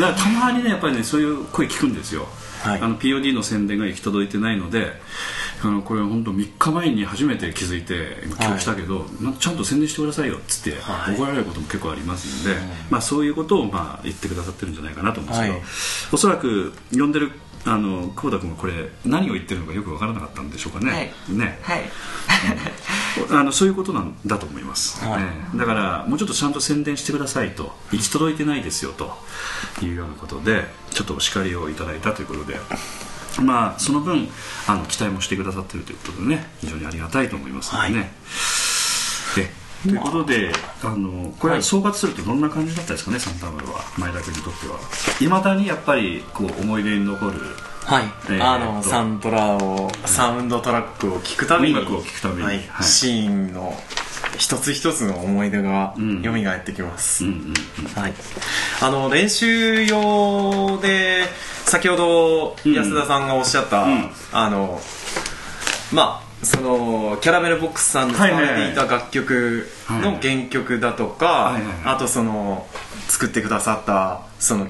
[0.00, 2.28] らたまにねやっぱりねそういう声聞くんですよ、
[2.62, 2.80] はい。
[2.80, 5.00] あの POD の宣伝が行き届いてないので
[5.64, 11.14] あのこれ本当3日前に初めて気づいて今日来たけど、なんかちゃんと宣伝してくださいよっつって、はい。
[11.14, 12.58] 怒られることも結構ありますんで、
[12.90, 15.62] まあ、そういうことをまあ言ってくださってるんじゃないかなと思うんですけど、はい。
[16.12, 17.32] おそらく呼んでる
[17.64, 20.90] あの久保田君はこれ何を言ってるのかよく分からなかったんでしょうかね。
[20.90, 21.12] はい。
[21.36, 21.58] ね。
[21.62, 21.82] はい。
[23.30, 25.22] あのそういうことなんだと思います、はい。
[25.22, 27.72] ええだからもうちょっとちゃんと宣伝してくださいと。
[27.92, 29.16] 行き届いてないですよと
[29.80, 32.58] いうようなことでちょっとお叱りをいただいたということで
[33.40, 34.28] まあその分
[34.66, 38.10] あの期待もしてくださっているということでね非常にありがたいと思いますのでね、
[39.36, 40.52] でということで、
[40.84, 43.80] あのこれは総括するとどんな感じだったですかね、サンタムは。
[43.98, 44.78] 前田君にとっては。
[45.20, 47.40] いまだにやっぱりこう思い出に残る
[47.84, 48.88] はい、えーあのえっと。
[48.88, 52.42] サントラをサウンドトラックを聴くたびに音楽を聴くたびに。
[52.42, 52.58] はい。
[52.68, 52.86] はい。
[52.86, 53.74] シーンの
[54.38, 56.22] 一つ一つの思い出がん。
[56.22, 58.14] 蘇ってきます、うんうんはい、
[58.80, 61.24] あの練習用で
[61.64, 64.10] 先ほど安田さんがおっしゃった、ん。
[64.32, 64.80] あの
[65.92, 72.66] まあそのキャラメルボックスさんで使われていた楽曲の原曲だとか、あとその
[73.08, 74.66] 作ってくださったその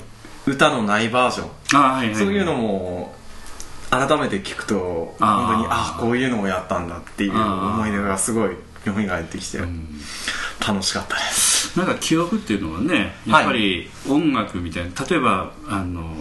[0.46, 2.14] 歌のないバージョン。
[2.14, 3.14] そういうのも
[3.90, 9.58] 改めて聞くと本当にあこういうのをやったんだっていう思い出がすごい蘇ってきて
[10.66, 11.78] 楽しかったです。
[11.78, 16.14] なんか記憶っていうのはねやっぱり音楽みたいな例えばあの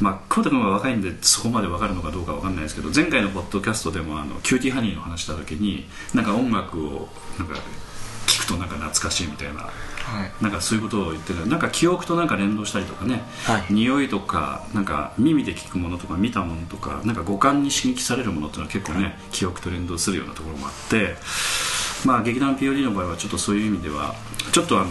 [0.00, 7.08] まあ久保田君は若いんでそこまで分かるのかどうか分かんないですけど前回のポッドキャストでもあのキューティーハニーの話した時になんか音楽を
[7.38, 7.54] なんか
[8.26, 9.68] 聞くとなんか懐かしいみたいな
[10.40, 11.46] なんかそういうことを言ってる。
[11.46, 13.64] なんか記憶となんか連動したりとかね、はい。
[13.70, 21.16] 匂いとかなんか耳で聞くものとか見たものとかなんか五感に刺激されるものっていうのは結構ね、記憶と連動するようなところもあって。
[22.04, 24.14] まあ劇団 POD の場合はちょっとそういう意味では
[24.52, 24.90] ちょっとあの、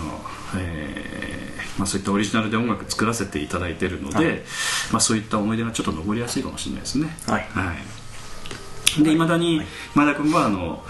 [0.57, 4.43] えーまあ、そういったオリジナルで音楽作らせていただいているので、
[4.91, 7.07] まあ、そういった思い出がちょっと残りやすいかもしれないですね。
[7.25, 9.03] はい。
[9.03, 9.15] でい。
[9.15, 9.61] まだに
[9.95, 10.83] 前田君はあの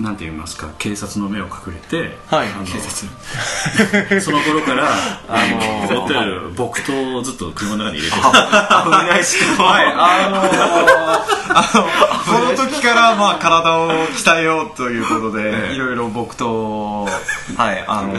[0.00, 2.48] なんて言いますか警察の目を隠れて、はい。
[2.48, 2.66] あの
[4.20, 4.84] その頃から
[5.28, 11.08] あのーずっと木刀をずっと車の中に入れてる危ないしはい、あのー、
[11.48, 15.74] あの、その時から、まあ、体を鍛えようということで、ええ。
[15.74, 17.08] いろいろ木刀を、
[17.56, 18.18] はい、あのー、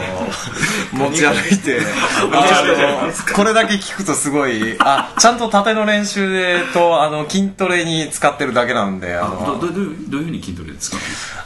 [0.92, 1.80] 持ち歩いて、
[3.34, 10.96] これだけ聞くとすごい、あ、ちゃんと縦の練習でと、あの、筋トレに使ってるだけなんで、あの、どどういうどういうふうに筋トレですか、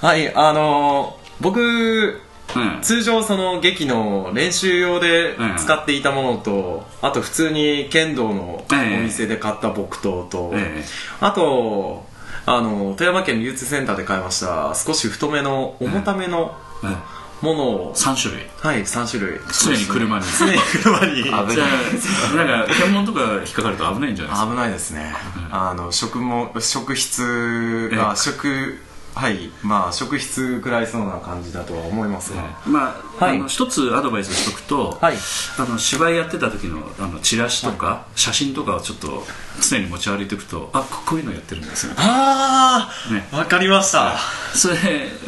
[0.06, 2.20] はい、あのー、僕、
[2.56, 2.78] うん。
[2.82, 10.84] 通常その劇の練習用で使っていたものと、あと普通に剣道のお店で買った木刀と、ええ。
[11.20, 12.04] あと
[12.46, 16.54] あの富山県流通センターで買いました少し太めの重ための
[16.84, 17.14] ええ
[17.44, 18.44] ものを、3種類。
[18.60, 19.38] はい3種類。
[19.62, 20.24] 常に車に。
[20.38, 21.24] 常に車に。
[21.24, 24.46] じゃあなんか検問とか引っかかると危ないんじゃないですか？
[24.50, 25.12] 危ないですね、
[25.50, 28.78] あの食も食室えが食
[29.14, 33.36] はいまあ食室食らいそうな感じだとは思いますが、まあ、はい。
[33.36, 35.16] あの一つアドバイスしとくと、はい。
[35.58, 39.22] あの芝居やってた時のあのチラシとか、写真とかをちょっと
[39.62, 43.28] 常に持ち歩いていくとあここういうのやってるんですよあね。
[43.32, 44.16] あわかりました、
[44.52, 44.74] それ、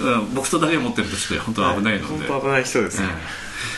[0.00, 3.12] うん僕とだけ持ってるとして本当は危ないので、本当危ない人ですね、え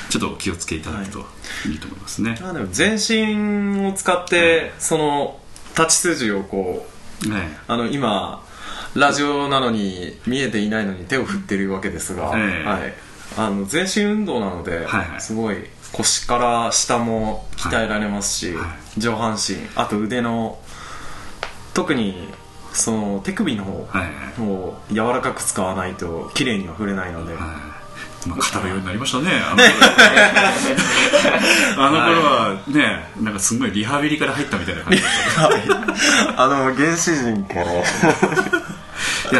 [0.09, 0.11] え。
[0.11, 1.26] ちょっとお気をつけいただくと
[1.68, 1.74] い。
[1.74, 5.38] いと思いますね、あでも全身を使って、その
[5.76, 6.86] 立ち筋をこ
[7.26, 8.42] うねあの今
[8.95, 12.68] ラジオなのに見えていないのに手を振ってるわけですが、ええ。
[12.68, 12.95] はい、
[13.36, 15.20] あの全身運動なので、はいはい。
[15.20, 15.57] すごい
[15.93, 18.66] 腰から下も鍛えられますし、はい
[18.99, 20.59] 上半身あと腕の
[21.72, 22.28] 特に
[22.72, 24.43] その手首の方はいはい。
[24.43, 27.43] を柔らかく使わないと綺麗には振れないので、はい
[28.28, 29.30] まあ、語るようになりましたね
[31.76, 33.09] あの頃はね。
[33.22, 35.03] なんかすごいリハビリから入ったみたいな感じ
[36.36, 37.66] あの原始人から
[39.33, 39.35] い。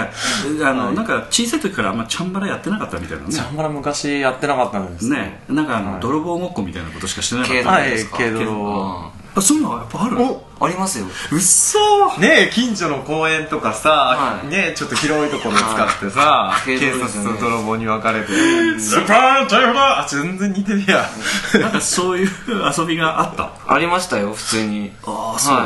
[0.61, 5.41] やあの、なんか小さい時からあんまチャンバラやってなかったみたいなねチャンバラ昔やってなかったんですね。
[5.49, 6.01] なんかあの、はい。
[6.01, 7.85] 泥棒ごっこみたいなことしかしてなかっ軽たはい。
[7.85, 10.17] 泥ですか軽泥あそういうのはやっぱある？
[10.61, 11.05] ありますよ。
[11.31, 11.79] うっそ
[12.19, 12.51] ねえ。
[12.53, 14.49] 近所の公園とかさ、はい。
[14.49, 16.79] ねえちょっと広いところ使ってさ、い。
[16.79, 18.27] 警察と泥棒に分かれて
[18.81, 21.09] 「スーパーチャイフだ!」あ全然似てるや
[21.61, 22.29] なんかそういう
[22.77, 23.51] 遊びがあった？
[23.69, 24.91] ありましたよ普通に。
[25.07, 25.59] ああそう。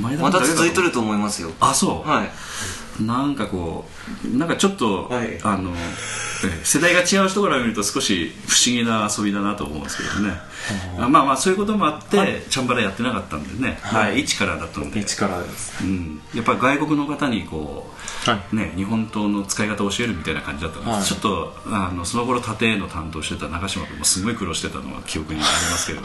[0.00, 1.50] 前田また続いとると思いますよ。
[1.60, 2.30] あそう、はい
[3.00, 3.84] なんかこ
[4.24, 5.38] うなんかちょっと、はい。
[5.42, 5.74] あのえ
[6.46, 10.34] え世代が違う人から見ると少し不思議な遊びだなと思うんですけどね。
[10.98, 15.84] あまあまあそういうこともあって、チャンバラやってなかったんでね、はい、一からだったんで、一からです。
[15.84, 17.90] うん、やっぱり外国の方にこ
[18.26, 18.56] う、はい。
[18.56, 21.02] ね、日本刀の使い方を教えるみたいな感じだったので、はい。
[21.02, 26.04] ちょっとあのその頃盾の担当してた中島君もすごい苦労してたのが記憶にありますけれど、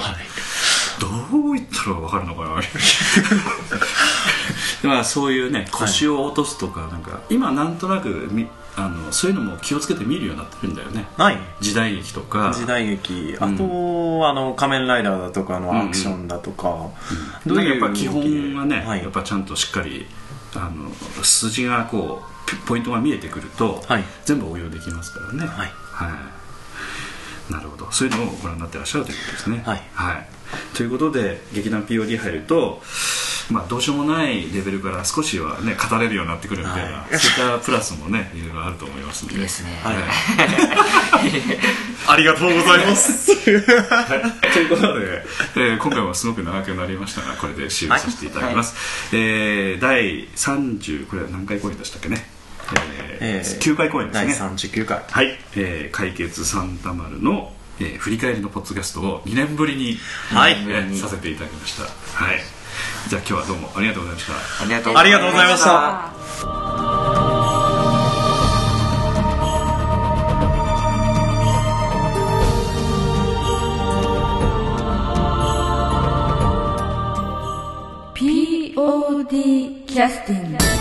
[1.00, 2.62] どう言ったら分かるのかな
[4.86, 11.08] まあそういうね腰を落とすとかなんか今なんとなくみあのそういうのも気をつけて見るようになってるんだよね。
[11.16, 11.38] はい。
[11.62, 12.54] 時代劇とか。
[12.54, 13.36] 時代劇。
[13.40, 16.92] あと、あの仮面ライダーだとかのアクションだとか、
[17.46, 19.02] どういうなんかやっぱ基本はね、はい。
[19.02, 20.06] やっぱちゃんとしっかり
[20.56, 20.92] あの
[21.24, 24.04] 筋がこうピポイントが見えてくると、はい。
[24.26, 25.46] 全部応用できますからね。
[25.46, 25.72] はい。
[25.82, 26.10] は
[27.50, 27.54] い。
[27.54, 27.90] なるほど。
[27.92, 29.62] そういうのをご覧になってらっしゃるということですね。
[29.66, 29.82] はい
[30.74, 32.82] ということで劇団 POD 入ると
[33.52, 37.20] まあ、どうしようもないレベルから少しは、ね、語れるようになってくるみたいな、はい。
[37.20, 39.36] そういったプラスもねいろいろあると思いますんで。
[39.36, 39.70] いいですね。
[39.84, 39.96] はい。
[42.08, 43.32] ありがとうございます。
[43.32, 44.16] は
[44.50, 45.24] い、ということで、
[45.58, 52.26] えー今回もすごく長くなりましたがこれで終了させていただきます、えー第30これは何回公演でしたっけね、
[53.20, 55.04] えーえー9回公演です第ね39回。
[55.08, 59.98] はい、えー解決サンタマルの、えー振り返りのポッドキャストを2年ぶりに、
[60.34, 60.54] はい。
[60.54, 61.84] えーさせていただきました。
[61.84, 62.40] はい。
[63.08, 64.34] じゃあ今日はどうもありがとうございました。
[64.64, 66.12] ありがとうございました。
[78.16, 80.75] ー POD キャスティング